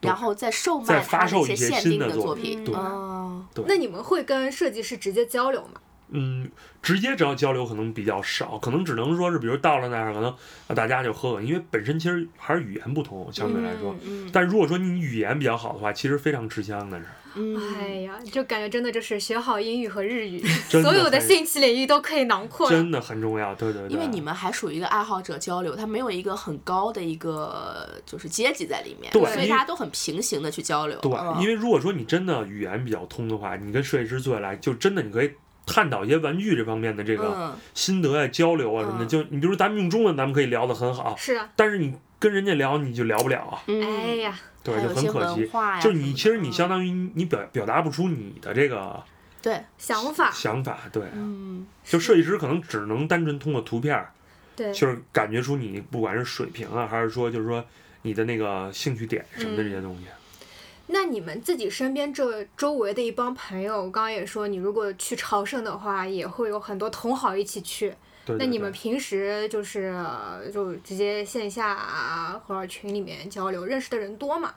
[0.00, 5.80] 然后再售卖他的发售一些些限定的作作品对哦，对那你们会跟设计师直接交流吗？
[6.10, 6.50] 嗯，
[6.82, 10.30] 直接只要交流可能比较少，可能只能说是，比如到了那儿，可能
[10.66, 13.94] 啊大家就喝喝，因为本身其实还是语言不同，相对来说。
[14.04, 17.04] 嗯但如果说你语言比较好的话，其实非常吃香的是，
[17.36, 22.68] 嗯嗯，哎呀，就感觉真的就是学好英语和日语， 所有的兴趣领域都可以囊括。
[22.68, 23.54] 真的很重要。
[23.54, 23.90] 对对对。
[23.90, 30.98] 因为你们还属于一个爱好者交流，他没有一个很高的一个就是阶级在里面，对所以大家都很平行的去交流。
[31.00, 35.30] 对，嗯因为如果说你真的语言比较通的话，你跟设计师坐下来，就真的你可以
[35.68, 37.56] 探讨一些玩具这方面的这个嗯。
[37.74, 39.04] 心得啊、交流啊什么的。
[39.04, 39.08] 嗯。
[39.08, 45.48] 就你比如咱们用中文，咱们可以聊得很好，是啊，但是你跟人家聊你就聊不了啊，嗯，哎呀，对，就很可惜。
[45.80, 46.52] 就你其实你嗯。
[46.52, 49.00] 相当于你表表达不出你的这个
[49.40, 54.10] 对，想法，想法，对，嗯就设计师可能只能单纯通过图片儿，
[54.56, 57.64] 对，就是感觉出你不管是水平啊，还是说就是说
[58.02, 60.04] 你的那个兴趣点什么的这些东西。
[60.88, 67.94] 那你们自己身边这周围的一帮朋友，我刚刚也说，你如果去朝圣的话，也会有很多同好一起去。
[68.24, 74.54] 对对那你们平时就是呃就直接线下啊或者群里面交流，认识的人多吗？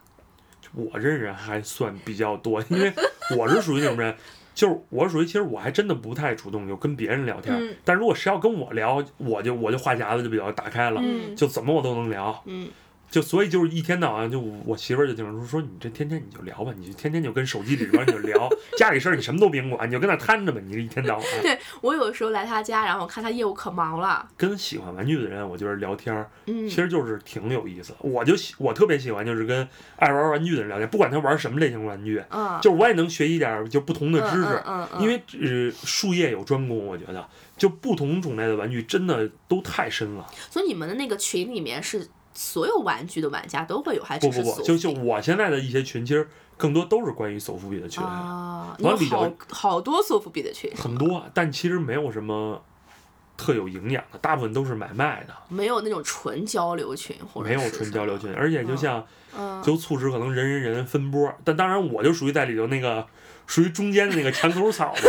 [0.73, 2.93] 我认识人还算比较多，因为
[3.37, 4.15] 我是属于那种人，
[4.53, 12.41] 就是我属于其实我还真的不太主动就跟别人聊天，嗯但如果谁要跟我聊，我就我就话匣子就比较打开了，嗯就怎么我都能聊。
[12.45, 12.69] 嗯
[13.11, 21.25] 就所以就是一天到晚就我媳妇儿就经常说说你这天天你就聊吧，你就天天就跟手机里边你就聊，家里事儿你什么都别管，你就跟那摊着吧，你这一天到晚。
[21.41, 27.93] 对我有的时候来他家，然后我看他业务可忙了，跟喜欢玩具的人，我觉得聊天儿嗯其实就是挺有意思。
[27.99, 34.63] 我就喜我特别喜欢就是跟爱玩玩具的人聊天，不管他玩什么类型玩具，嗯，就是我也能学一点儿就不同的知识。
[34.65, 40.25] 嗯嗯嗯因为呃术业有专攻，我觉得就不同种类的玩具真的都太深了。
[40.49, 46.27] 所以你们的那个群里面是所有玩具的玩家都会有，还只是不不不，就就我现在的一些群，其实
[46.57, 48.77] 更多都是关于手扶比的群，啊，
[49.09, 52.63] 好好多索福比的群，很多，但其实没有什么
[53.37, 59.05] 特有营养的，大部分都是买卖的，没有那种纯交流群，或者没有纯交流群，而且就像
[59.37, 63.05] 嗯，就促使可能人人人分波，但当然我就属于在里头那个
[63.47, 65.01] 属于中间的那个墙头草嘛，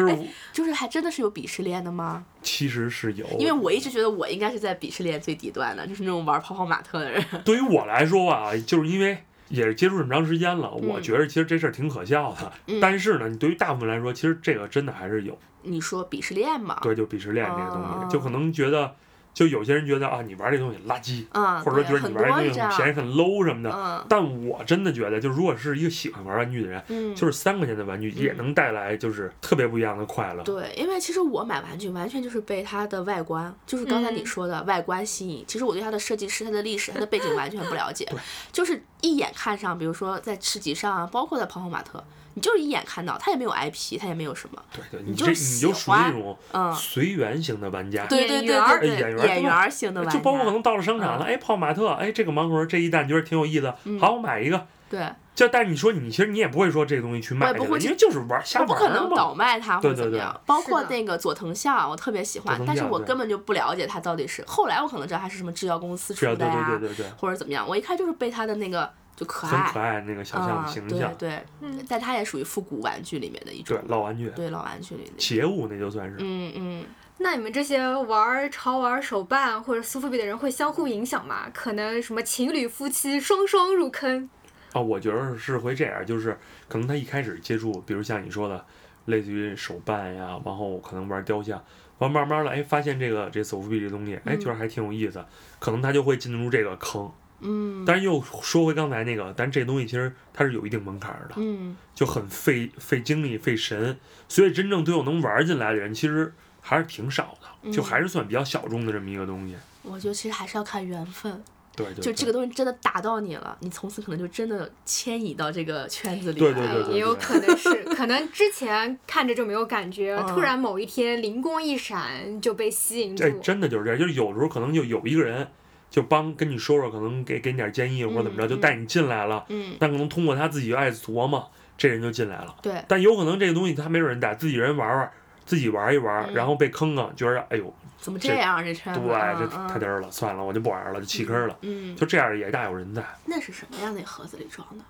[0.00, 2.24] 就是我就是还真的是有鄙视链的吗？
[2.42, 7.24] 其实是有，因为我一直觉得我应该是在鄙视链最底端的，就是那种玩泡泡玛特的人。
[7.44, 9.18] 对于我来说吧，就是因为
[9.48, 12.52] 也是接触这么长时间了，我嗯觉得其实这事儿挺可笑的。
[12.66, 16.78] 嗯但是呢，你对于大部分来说，其实这个真的还是有，你说鄙视链嘛？
[16.82, 18.94] 对，就鄙视链这个东西，哦就可能觉得，
[19.34, 22.30] 就有些人觉得啊，你玩这东西垃圾，嗯，或者说觉得你玩这。
[22.30, 23.70] 东西很便宜、很 low 什么的。
[23.74, 30.42] 嗯但我真的觉得，就如果是一个喜欢玩玩具的人，嗯，就是三块钱的玩具也能带来就是特别不一样的快乐。
[30.44, 35.44] 对，因为其实我买玩具完全就是被它的外观，就是刚才你嗯说的外观吸引。
[35.48, 38.18] 其实我对它的设计师、它的历史、它的背景完全不了解对，
[38.52, 42.02] 就是一眼看上，比如说在市集上啊，包括在泡泡玛特，
[42.34, 48.04] 你就是一眼看到，他也没有 IP，他也没有什么，对对，你就你就属于那种嗯随缘型的玩家。
[48.06, 54.66] 对对对演员儿对对，演员儿演员型的玩家，就包括可能到了商场了，嗯哎，泡玛特，哎，这个盲盒这一弹觉得挺有意思，嗯好，我买一个。
[54.90, 59.34] 对，就但是你说你其实你也不会说这个东西去卖不会去因为就是玩瞎我不玩儿可能倒。
[59.34, 60.40] 卖它或对对对者怎么样。
[60.46, 64.44] 包括那个佐藤象，我特别喜欢但是我根本就不了解它到底是。
[64.46, 67.66] 后来我可能知道它是什么制药公司是啊，对出的呀，对对对对，或者怎么样。
[67.66, 75.12] 我一看就是被它的那个就可很爱，可爱那个小象的，形象，对对，嗯但它也属于复古玩具里面的一种对，老玩具，对老玩具里的。
[75.18, 76.16] 邪物那就算是。
[76.18, 76.84] 嗯嗯，
[77.18, 81.48] 那你们这些玩潮玩手办或者苏富比的人会相互影响吗？
[81.54, 84.28] 可能什么情侣夫妻双双入坑？
[84.72, 86.36] 啊，我觉得是会这样，就是
[86.68, 88.64] 可能他一开始接触，比如像你说的，
[89.04, 91.56] 类似于手办呀，然后可能玩雕像，
[91.98, 95.24] 然后慢慢的，哎，发现这个这索富比这东西，哎，嗯觉得还挺有意思，
[95.60, 97.08] 可能他就会进入这个坑。
[97.44, 97.84] 嗯。
[97.86, 103.96] 但是又说回刚才那个，但这东西其实它是有一定门槛儿的，嗯，就很费费精力费神，
[104.28, 109.54] 所以真正最后能玩进来的人其实还是挺少的，就嗯还是算比较小众的这么一个东西。
[109.82, 111.44] 我觉得其实还是要看缘分，
[111.76, 116.72] 对对，就这个东西真的打到你了，你从此可能就真的迁移到这个圈子里对来了。
[116.72, 123.22] 对对对也有可能是， 可能之前看着就没有感觉，嗯突然某一天灵光一闪就被吸引住。
[123.22, 123.30] 这。
[123.40, 125.46] 真的就是这样，就是有时候可能就有一个人
[125.94, 129.44] 就帮跟你说说，可能给给你点建议或者怎么着，嗯就带你进来了。
[129.48, 132.52] 嗯，但可能通过他自己爱琢磨，这人就进来了。
[132.60, 135.12] 对，但有可能这个东西他没有人带，自己人玩玩，
[135.46, 141.56] 自己玩一玩，嗯然后被坑了，觉得哎呦，怎么这这样这圈对，这嗯太嘚儿了，算了，我就不玩了，就弃坑了。
[141.60, 143.00] 嗯，就这样也大有人在。
[143.26, 143.92] 那是什么呀？
[143.94, 144.84] 那盒子里装的，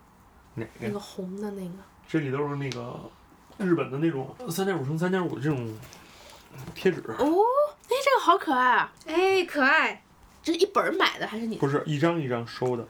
[0.55, 0.71] 哪个？
[0.81, 1.75] 那个红的那个。
[2.09, 2.99] 这里都是那个
[3.59, 5.69] 日本的那种三点五乘三点五的这种
[6.75, 7.27] 贴纸，哦，
[7.89, 8.93] 哎，这个好可爱啊！
[9.07, 10.03] 哎，可爱！
[10.45, 12.87] 这是一本儿买的还是你不是一张一张收的。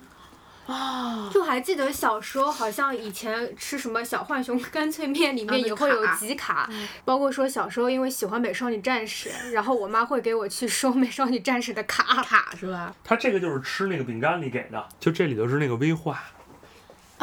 [0.66, 1.28] 啊？
[1.30, 12.22] 就还记得小时候，好像以前吃什么小浣熊干脆面，里面也会有集卡，嗯包括说小时候因为喜欢美少女战士，然后我妈会给我去收美少女战士的卡。
[12.22, 12.94] 卡是吧？
[13.04, 16.18] 它这个就是吃那个饼干里给的，就这里头是那个威化，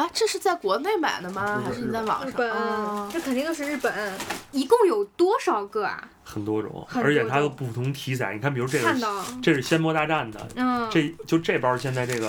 [0.02, 1.62] 啊，这是在国内买的吗？
[1.62, 2.28] 是还是你在网上？
[2.28, 4.12] 日本，哦这肯定都是日本。
[4.50, 6.08] 一共有多少个啊？
[6.24, 12.28] 很多种，很而且它有不同题材，你看，比如这个，这是仙魔大战的，嗯，这就这包现在这个，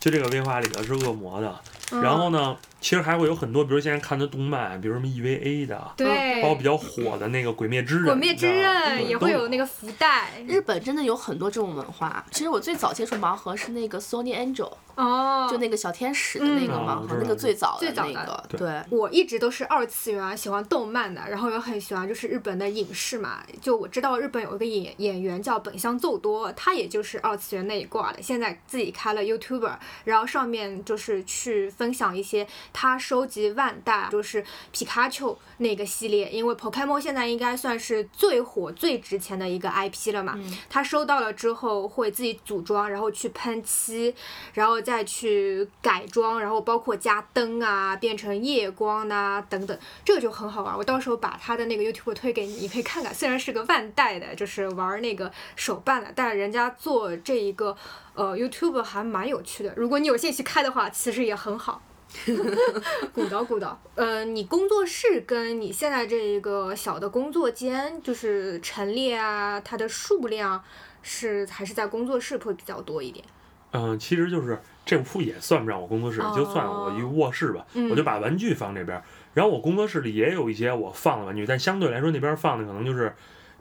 [0.00, 1.60] 就这个威化里的是恶魔的，
[1.92, 12.22] 嗯然后呢，其实还会有很多，比如现在看的动漫，比如什么 EVA 的，对，包括比较火的那个《鬼灭之刃》，鬼灭之刃也会有那个福袋日本真的有很多这种文化。
[12.30, 18.82] 其实我最早接触盲盒是那个 Sony Angel，哦，就那个小天使的那个嗯盲盒，那个最早最早的那个，对对。
[18.90, 23.42] 我一直都是二次元，喜欢动漫的，然后也很喜欢就是日本的影视嘛。
[23.62, 29.72] 就我知道日本有一个演演员叫本乡奏多，他也就是二次元那一挂的，现在自己开了 YouTuber，
[30.04, 40.34] 然后上面就是去分享一些他收集万代，就是皮卡丘那个系列，因为 Pokemon 现在应该算是最火最值钱的一个 IP 了嘛。
[40.36, 44.12] 嗯他收到了之后会自己组装，然后去喷漆，
[44.52, 50.76] 然后再去改装，然后包括加灯啊，变成夜光呐、等等，这个就很好玩。
[50.76, 53.14] 我到时候把他的那个 YouTube 推给你，你可以看看。
[53.14, 57.76] 虽然是个万代的，就是玩那个手办的，但人家做这一个
[58.14, 59.72] 呃 YouTube 还蛮有趣的。
[59.76, 61.80] 如果你有兴趣开的话，其实也很好。
[63.12, 70.62] 鼓捣鼓捣，呃，你工作室跟你现在这一个小的工作间，就是陈列啊，它的数量
[71.02, 73.24] 是还是在工作室会比较多一点。
[73.72, 79.02] 嗯，其实就是这屋也算不上我工作室，就算我一个卧室吧，嗯我就把玩具放这边儿。
[79.34, 83.12] 然后我工作室里也有一些我放的玩具，但相对来说那边放的可能就是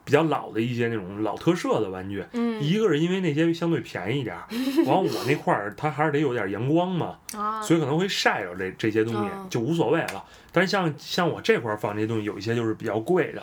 [0.05, 2.23] 比较老的一些那种老特摄的玩具。
[2.33, 4.43] 嗯一个是因为那些相对便宜一点儿，
[4.85, 10.23] 完我那块儿它还是得有点阳光嘛，啊，所以可能会晒着这这些东西哦就无所谓了。
[10.51, 13.41] 但是像像我这块儿放这些东西，有一些就是比较贵的，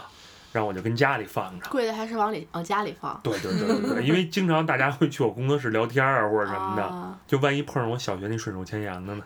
[0.53, 1.69] 然后我就跟家里放着。
[1.71, 3.19] 贵的还是往里往家里放。
[3.23, 9.23] 对对对对对，因为经常大家会去我工作室聊天啊或者什么的，啊就万一碰上我小学那顺手牵羊的呢？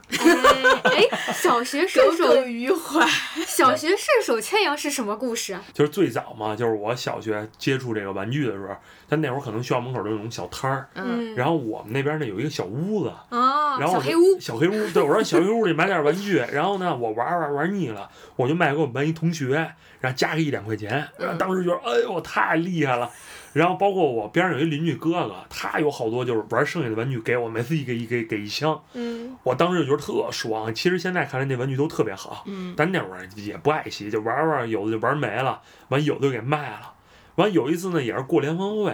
[0.84, 3.06] 哎，小学 顺手余怀。
[3.46, 5.62] 小学顺手牵羊是什么故事啊？
[5.72, 8.74] 就是最早嘛，就是我小学接触这个玩具的时候，
[9.08, 19.74] 但那会儿可能学校门口都有那种小摊儿，嗯，然后我们那边呢有一个小屋子，啊，然后小黑屋，小黑屋，对我说小黑屋里买点玩具，然后呢我玩玩玩腻了，我就卖给我们班一同学，
[20.04, 21.02] 然后加个一两块钱，
[21.38, 23.10] 当时觉得哎呦太厉害了。
[23.54, 30.74] 然后包括我边上有一邻居哥哥，他有好多就是玩剩下的玩具给我，每次一给一给给一箱，嗯我当时就觉得特爽。
[30.74, 36.92] 其实现在看来那玩具都特别好，嗯但那会儿也不爱惜，就玩玩，有的就玩没了，完有的就给卖了。
[37.36, 38.92] 完有一次呢，也是过联欢会，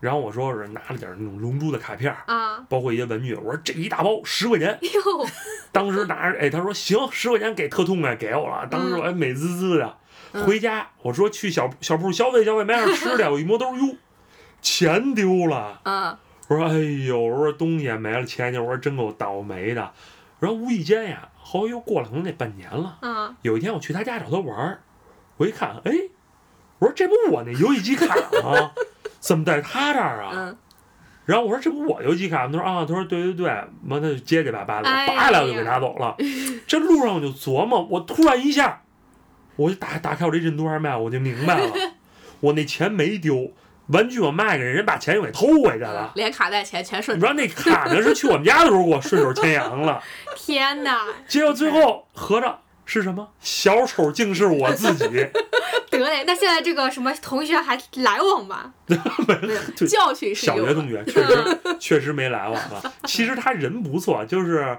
[0.00, 5.26] 然后我说是拿了点那种龙珠的卡片，啊，包括一些文具，我说这一大包十块钱，哟，
[5.70, 8.66] 当时拿着，哎，他说行，十块钱给特痛快，给我了。
[8.68, 9.94] 当时我还美滋滋的，嗯
[10.44, 13.96] 回家我说去小小铺消费消费，买点吃的，我一摸兜，哟，
[14.60, 15.80] 钱丢了。
[15.84, 16.18] 啊，
[16.48, 19.92] 我说哎呦，我说东西也没了，钱就，我说真够倒霉的。
[20.40, 22.98] 然后无意间呀，后来又过了可能得半年了。
[23.00, 24.80] 啊，有一天我去他家找他玩儿，
[25.36, 25.92] 我一看，哎，
[26.80, 28.72] 我说这不我那游戏机卡吗？
[29.20, 30.32] 怎么在他这儿啊？
[30.34, 30.56] 嗯，
[31.24, 32.52] 然后我说这不我游戏卡吗？
[32.52, 33.46] 他说啊，他说对对对，
[33.88, 36.14] 完他就结结巴巴的，哎呀扒下来我就给拿走了。
[36.66, 38.82] 这路上我就琢磨，我突然一下，
[39.56, 41.72] 我就打打开我这任督二脉，我就明白了，
[42.40, 43.52] 我那钱没丢，
[43.88, 46.12] 玩具我卖给人，人把钱又给偷回去了。
[46.16, 50.02] 连卡带钱全顺你知道那卡呢是去我们家的时候给我顺手牵羊了，
[50.36, 53.30] 天哪，结果最后合着是什么？
[53.40, 55.06] 小丑竟是我自己。
[55.90, 58.74] 得嘞，那现在这个什么同学还来往吗？
[58.86, 60.56] 对教训是小。
[60.56, 62.92] 学同学确实确实没来往了。
[63.04, 64.76] 其实他人不错，就是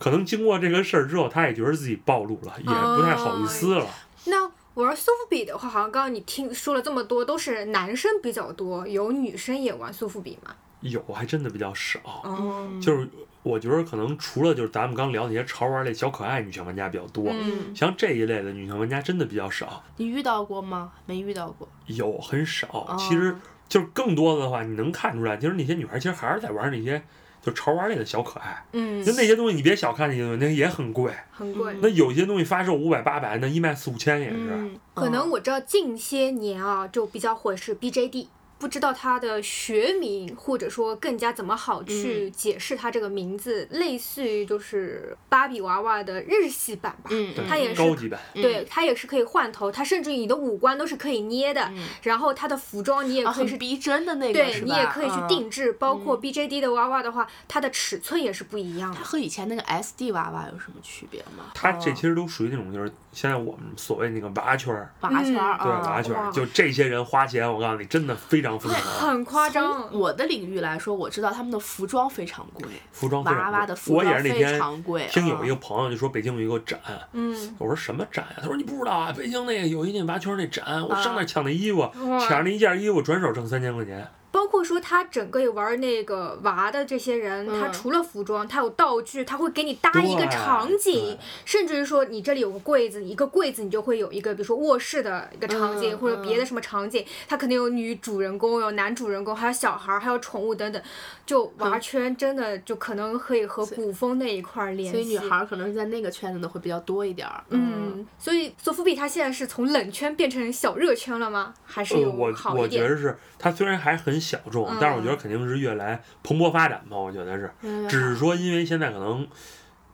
[0.00, 3.86] 可能经过这个事儿之后，他也觉得自己暴露了，也不太好意思了。
[4.26, 10.54] 那玩苏富比的话，好像刚刚你听说了这么多，都是男生比较多，有女生也玩苏富比吗？
[10.80, 13.08] 有还真的比较少，哦，就是
[13.42, 20.92] 我觉得可能除了就是咱们刚聊那些潮玩类小可爱女性玩家比较多，嗯，像这一类的女性玩家真的比较少，你遇到过吗？
[21.06, 21.68] 没遇到过。
[21.86, 22.68] 有很少。
[22.68, 23.34] 哦其实
[23.68, 27.02] 就是更多的话，你能看出来，就是那些女孩其实还是在玩那些
[27.42, 28.64] 就潮玩类的小可爱。
[28.72, 31.12] 嗯就，那些东西，你别小看那些东西，那也很贵。
[31.30, 31.74] 很贵。
[31.80, 34.36] 那有些东西发售五百八百，那一卖四五千也是。
[34.50, 38.26] 嗯，可能我知道近些年啊，就比较火是 BJD，
[38.58, 47.10] 不知道它的学名，或者说更加怎么好去解释它这个名字，类似于就是芭比娃娃的日系版吧。
[47.10, 48.20] 嗯，它也是高级版。
[48.34, 54.60] 对，它也是可以换头，它甚至于你的五官都是可以捏的，嗯然后它的服装你也啊，可以是很逼真的那个对？
[54.62, 55.28] 你也可以去嗯。
[55.28, 59.04] 定制，包括 BJD 的娃娃的话，它的尺寸也是不一样的它。
[59.04, 61.44] 和以前那个 SD 娃娃有什么区别吗？
[61.54, 75.08] 它这哦其实都属于那种，就是现在我们所谓那个娃圈儿，娃圈儿，对啊娃圈儿，就这些人花钱，我告诉你，真的非常疯狂，很夸张，我的领域来说，我知道他们的服装非常贵，服装非常贵娃娃的服我也装非是那天常贵。
[75.10, 76.78] 听有一个嗯朋友就说北京有一个展，
[77.12, 82.18] 嗯，我说什么展呀、他说你不知道啊，北京那个有一那娃圈儿那展，我上那抢那衣服，哇。
[82.20, 84.06] 抢那一件衣服转手挣三千块钱。
[84.30, 100.82] 包括说他整个玩那个娃的这些人，他嗯除了服装，他有道具，他会给你搭一个场景，甚至于说你这里有个柜子，一个柜子你就会有一个，比如说卧室的一个场景，嗯或者别的什么场景，他肯定有女主人公，有男主人公，还有小孩儿，还有宠物等等，
[101.24, 104.92] 就娃圈真的就可能可以和古风那一块儿联系。
[104.92, 107.42] 所以女孩儿可能是在那个圈子的会比较多一点儿。
[107.48, 111.54] 嗯，所以索福比他现在是从冷圈变成小热圈了吗？
[111.64, 112.82] 还是呃，有我好一点？
[112.82, 116.96] 我觉得是他虽然还很小众，嗯但是我觉得肯定是越来蓬勃发展吧。
[116.96, 119.26] 我觉得是，嗯只是说因为现在可能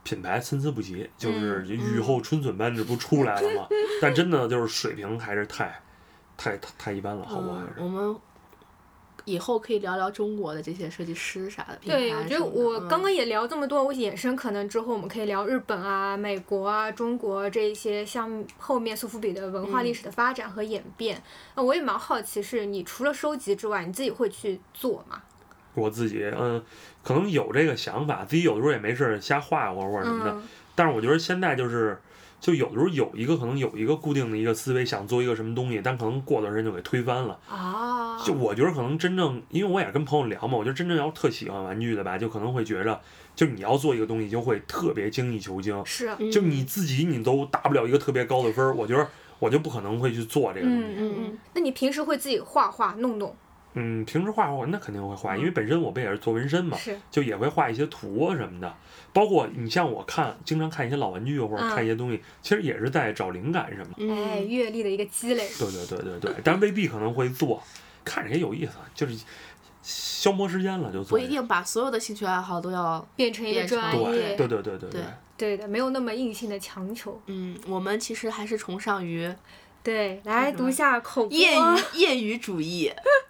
[0.03, 3.67] 品牌参差不齐，就是嗯雨后春笋般这不出来了吗？
[4.01, 5.79] 但真的就是水平还是太
[6.37, 7.57] 太太太一般了，好不好？
[7.59, 8.15] 还嗯，是我们
[9.25, 12.15] 以后可以聊聊中国的这些设计师啥的对。
[12.15, 21.21] 我觉得我嗯刚刚也聊这么多，我衍生可能之后我们可以聊日本啊、美国啊、中国这一些像后面苏富比的文化历史的发展和演变。
[21.55, 25.21] 那、我也蛮好奇，是你除了收集之外，你自己会去做吗？
[25.73, 26.63] 我自己嗯，
[27.03, 30.31] 可能有这个想法，自己有的时候也没事儿瞎画画或者什么的。
[30.31, 30.43] 嗯
[30.77, 31.97] 但是我觉得现在就是，
[32.45, 37.39] 就有的时候有一个可能有一个固定的一个思维，想做一个什么东西，但可能过段时间就给推翻了。
[37.49, 43.01] 啊，就我觉得可能真正，因为我也跟朋友聊嘛，我觉得真正要特喜欢玩具的吧，就可能会觉着，
[43.35, 50.83] 就你要做一个东西，就会特别精益求精，是，嗯就你自己你都达不了一个特别高的分儿，我觉得我就不可能会去做这个东西。
[50.83, 51.37] 嗯嗯嗯。
[51.55, 53.35] 那你平时会自己画画弄弄？
[53.75, 58.75] 嗯，平时画画那肯定会画，因为本身我不也是做纹身嘛，是，就也会画一些图啊什么的。
[59.13, 64.13] 包括你像我看，经常看一些老玩具或者嗯看一些东西，其实也是在找灵感什么的。
[64.13, 65.47] 哎，嗯，阅历的一个积累。
[65.59, 67.61] 对对对对对，但未必可能会做，
[68.03, 69.17] 看着也有意思，就是
[69.81, 71.17] 消磨时间了就做。
[71.17, 73.05] 不一定把所有的兴趣爱好都要。
[73.15, 75.01] 变成一个专业，对对对对对对
[75.37, 77.21] 对的，没有那么硬性的强求。
[77.27, 79.33] 嗯，我们其实还是崇尚于
[79.85, 82.91] 对，来读一下口播，业余业余主义。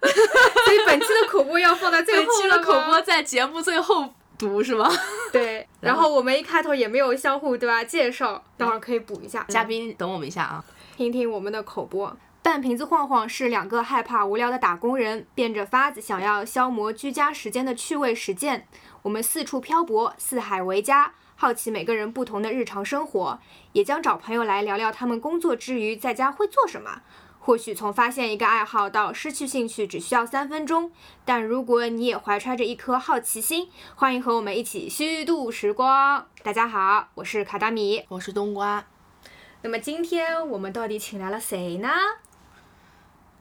[0.64, 4.90] 所以本期的口播要放在最本后期的口播在节目最后读是吗？
[5.30, 9.44] 对，然后我们一开头也没有相互对吧介绍，等会儿可以补一下。
[9.50, 10.64] 嘉宾等我们一下啊。
[10.96, 12.16] 听听我们的口播。
[12.42, 18.66] 半瓶子晃晃是两个害怕无聊的打工人，变着法子想要消磨居家时间的趣味实践。
[19.02, 23.38] 我们四处漂泊，四海为家，好奇每个人不同的日常生活，
[23.72, 27.02] 也将找朋友来聊聊他们工作之余在家会做什么。
[27.38, 30.90] 或许从发现一个爱好到失去兴趣只需要三分钟，
[31.26, 36.26] 但如果你也怀揣着一颗好奇心，欢迎和我们一起虚度时光。
[36.42, 38.02] 大家好，我是卡达米。
[38.08, 38.86] 我是冬瓜，
[39.60, 41.90] 那么今天我们到底请来了谁呢？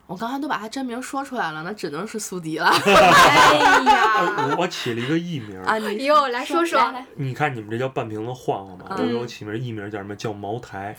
[0.08, 5.78] 我刚才都把他真名说出来了，那只能是苏迪了 哎呀，呃我起了一个艺名，啊！
[5.80, 10.16] 你哟，来说说你看你们这叫半瓶子晃晃嘛，我嗯给我起名艺名叫什么？
[10.16, 10.96] 叫茅台。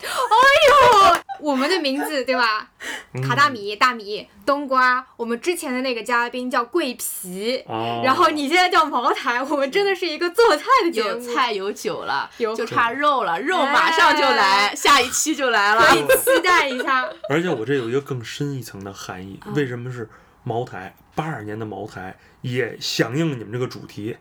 [1.41, 2.71] 我们的名字对吧？
[3.13, 15.83] 嗯卡大米、大米、冬瓜，我们之前的那个嘉宾叫桂皮，啊，然后你现在叫茅台，我们真的是一个做菜的节目，有菜有酒了，有就差肉了，肉马上就来，下一期就来了。
[15.83, 17.09] 可以期待一下。
[17.31, 20.09] 而且我这有一个更深一层的含义，嗯为什么是
[20.45, 20.95] 茅台？
[21.15, 24.15] 八二年的茅台也响应你们这个主题，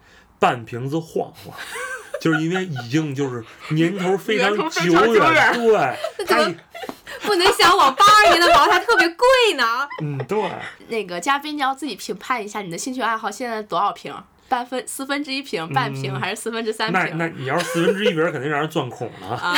[0.45, 1.51] 半瓶子晃晃，
[2.21, 6.55] 就是因为已经就是年头非常久远远，对，
[7.23, 9.25] 不能想往八二年的茅台特别贵
[9.57, 9.65] 呢？
[10.03, 10.51] 嗯对，
[10.89, 14.13] 那个嘉宾，你要自己评判一下你的兴趣爱好现在多少瓶？
[14.47, 17.17] 半分四分之一瓶，半瓶嗯还是四分之三瓶？
[17.17, 19.29] 那那你要是四分之一瓶，肯定让人钻孔了。
[19.33, 19.57] 啊，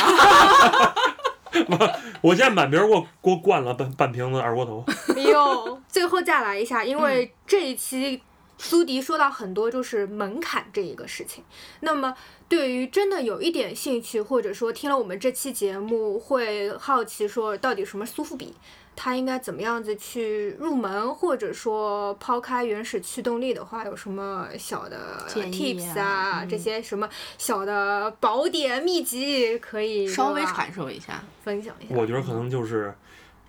[2.22, 4.82] 我现在满瓶儿给我给我灌了半半瓶子二锅头。
[5.14, 8.22] 哎呦，最后再来一下，因为这一期
[8.58, 11.42] 苏迪说到很多就是门槛这一个事情。
[11.80, 12.14] 那么
[12.48, 18.54] 对于真的有一点兴趣，或者说听了我们这期节目会好奇说到底什么苏富比，
[18.96, 31.22] 他应该怎么样子去入门，或者说抛开原始驱动力的话，有什么小的 tips 啊啊，嗯这些什么小的宝典秘籍可以稍微传授一下。
[31.44, 31.94] 分享一下。
[31.94, 32.92] 我觉得可能就是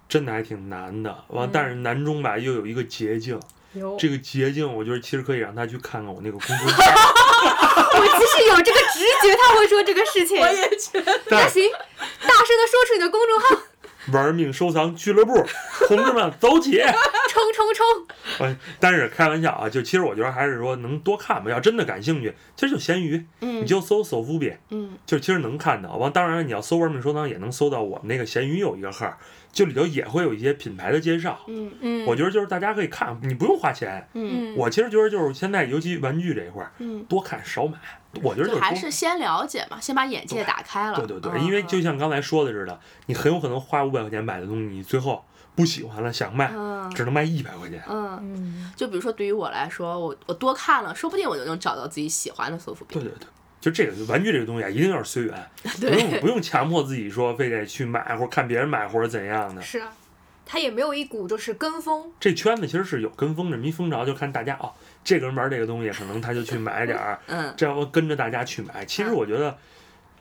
[0.07, 3.39] 真的还挺难的，完、嗯但是难中吧又有一个捷径，有，
[3.97, 6.83] 这个捷径我觉得其实可以让他去看看我那个公众号。
[7.99, 10.39] 我其实有这个直觉，他会说这个事情。
[10.39, 13.63] 我也觉得，那行，大声的说出你的公众号，
[14.11, 15.33] 玩命收藏俱乐部，
[15.87, 16.79] 同志们走起！
[17.29, 18.45] 冲冲冲！
[18.47, 21.49] 哎，但是开玩笑啊，就其实我觉得还是说能多看吧。
[21.51, 25.95] 要真的感兴趣，其实就闲鱼，嗯你就搜搜夫比，嗯就其实能看到。
[25.97, 29.15] 完，当然你要搜玩命收藏也能搜到我们那个闲鱼有一个号，
[29.51, 31.39] 就里头也会有一些品牌的介绍。
[31.47, 34.07] 嗯嗯，我觉得就是大家可以看，你不用花钱。
[34.13, 37.77] 嗯嗯，我其实觉得就是现在，尤其玩具这一块儿，嗯，多看少买。
[38.23, 40.97] 我觉得还是先了解嘛，先把眼界打开了。
[40.97, 45.23] 对对对，嗯因为就像刚才说的似的，你很有可能花五百块钱买的东西，你最后
[45.55, 47.81] 不喜欢了，想卖，嗯只能卖一百块钱。
[47.87, 53.03] 嗯，嗯，就比如说对于我来说，我我多看了，说不定我就能找到自己喜欢的苏富比对。
[53.03, 53.27] 对对，
[53.61, 55.49] 就这个玩具这个东西啊，一定要是随缘，
[55.79, 59.61] 不用对不用强迫自己说非得去买或者看别人买或者怎样的。
[59.61, 59.91] 是啊，
[60.45, 64.71] 他也没有一股就是跟风，这圈子其实是有跟风的，没风着就看大家哦，
[65.09, 68.85] 这个人玩这个东西，可能他就去买点儿，嗯这样我跟着大家去买。
[68.85, 69.57] 其实我觉得。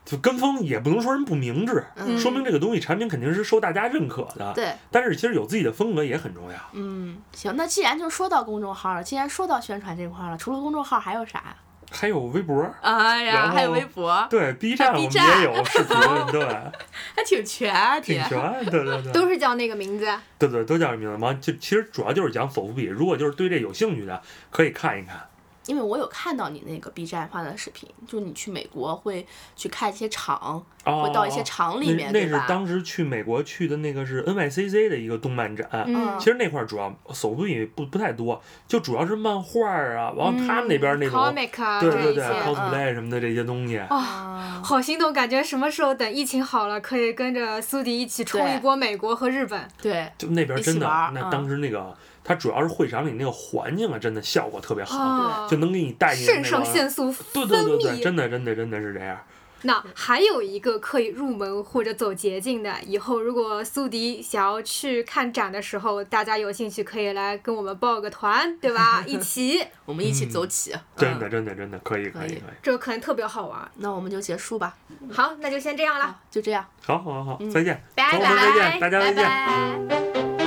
[0.09, 4.55] 就跟风也不能说人不明智，嗯说明这个东西产品肯定是受大家认可的。
[4.55, 6.57] 对，但是其实有自己的风格也很重要。
[6.73, 11.57] 嗯，行，那既然就说到公众号了，既然说到宣传这块儿了，除了公众号还有啥呀？
[11.91, 15.97] 还有微博，哎呀，然后还有微博，对 B 站我们 B 站也有视频，
[16.31, 16.45] 对，
[17.17, 18.23] 还挺全啊，挺。
[18.25, 20.07] 全，对对对，都是叫那个名字。
[20.39, 21.17] 对对都叫这名字。
[21.23, 25.28] 完就其实主要就是讲走伏笔，如果就是对这有兴趣的，可以看一看。
[25.69, 32.49] 因为我有看到你那个 B 站发的视频，就你去美国会去看一些厂，哦，会到一些厂里面，那那是？
[32.49, 35.69] 当时去美国去的那个是 NYCC 的一个动漫展。
[35.87, 43.77] 嗯其实那块儿主要首都也不不太多，就主要是漫画啊，然后他们那边那种，comic 啊，对对对 cosplay 什么的这些东西。
[43.77, 49.69] 啊，啊，好心动，感觉什么时候等疫情好了，可以跟着苏迪一起冲一波美国和日本。
[49.83, 51.95] 对，就那边真的，那当时那个，
[52.29, 59.19] 它主要是会场里那个环境啊，真的效果特别好，啊，就能给你带进肾上那个腺素对对对对，分泌真的真的真的是这样。
[59.63, 69.03] 那还有一个可以入门或者走捷径的，以后如果苏迪想要去看展的时候，大家有兴趣可以来跟我们报个团，对吧？
[69.05, 70.73] 一起， 我们一起走起。
[70.97, 72.43] 真的嗯真的真的可以可可以以可以。
[72.63, 73.69] 这个可能特别好玩。
[73.79, 74.77] 那我们就结束吧。
[75.11, 76.65] 好，那就先这样了，就这样。
[76.85, 79.25] 好好好，嗯再见，拜拜再见，大家再拜见。
[79.25, 80.38] 拜。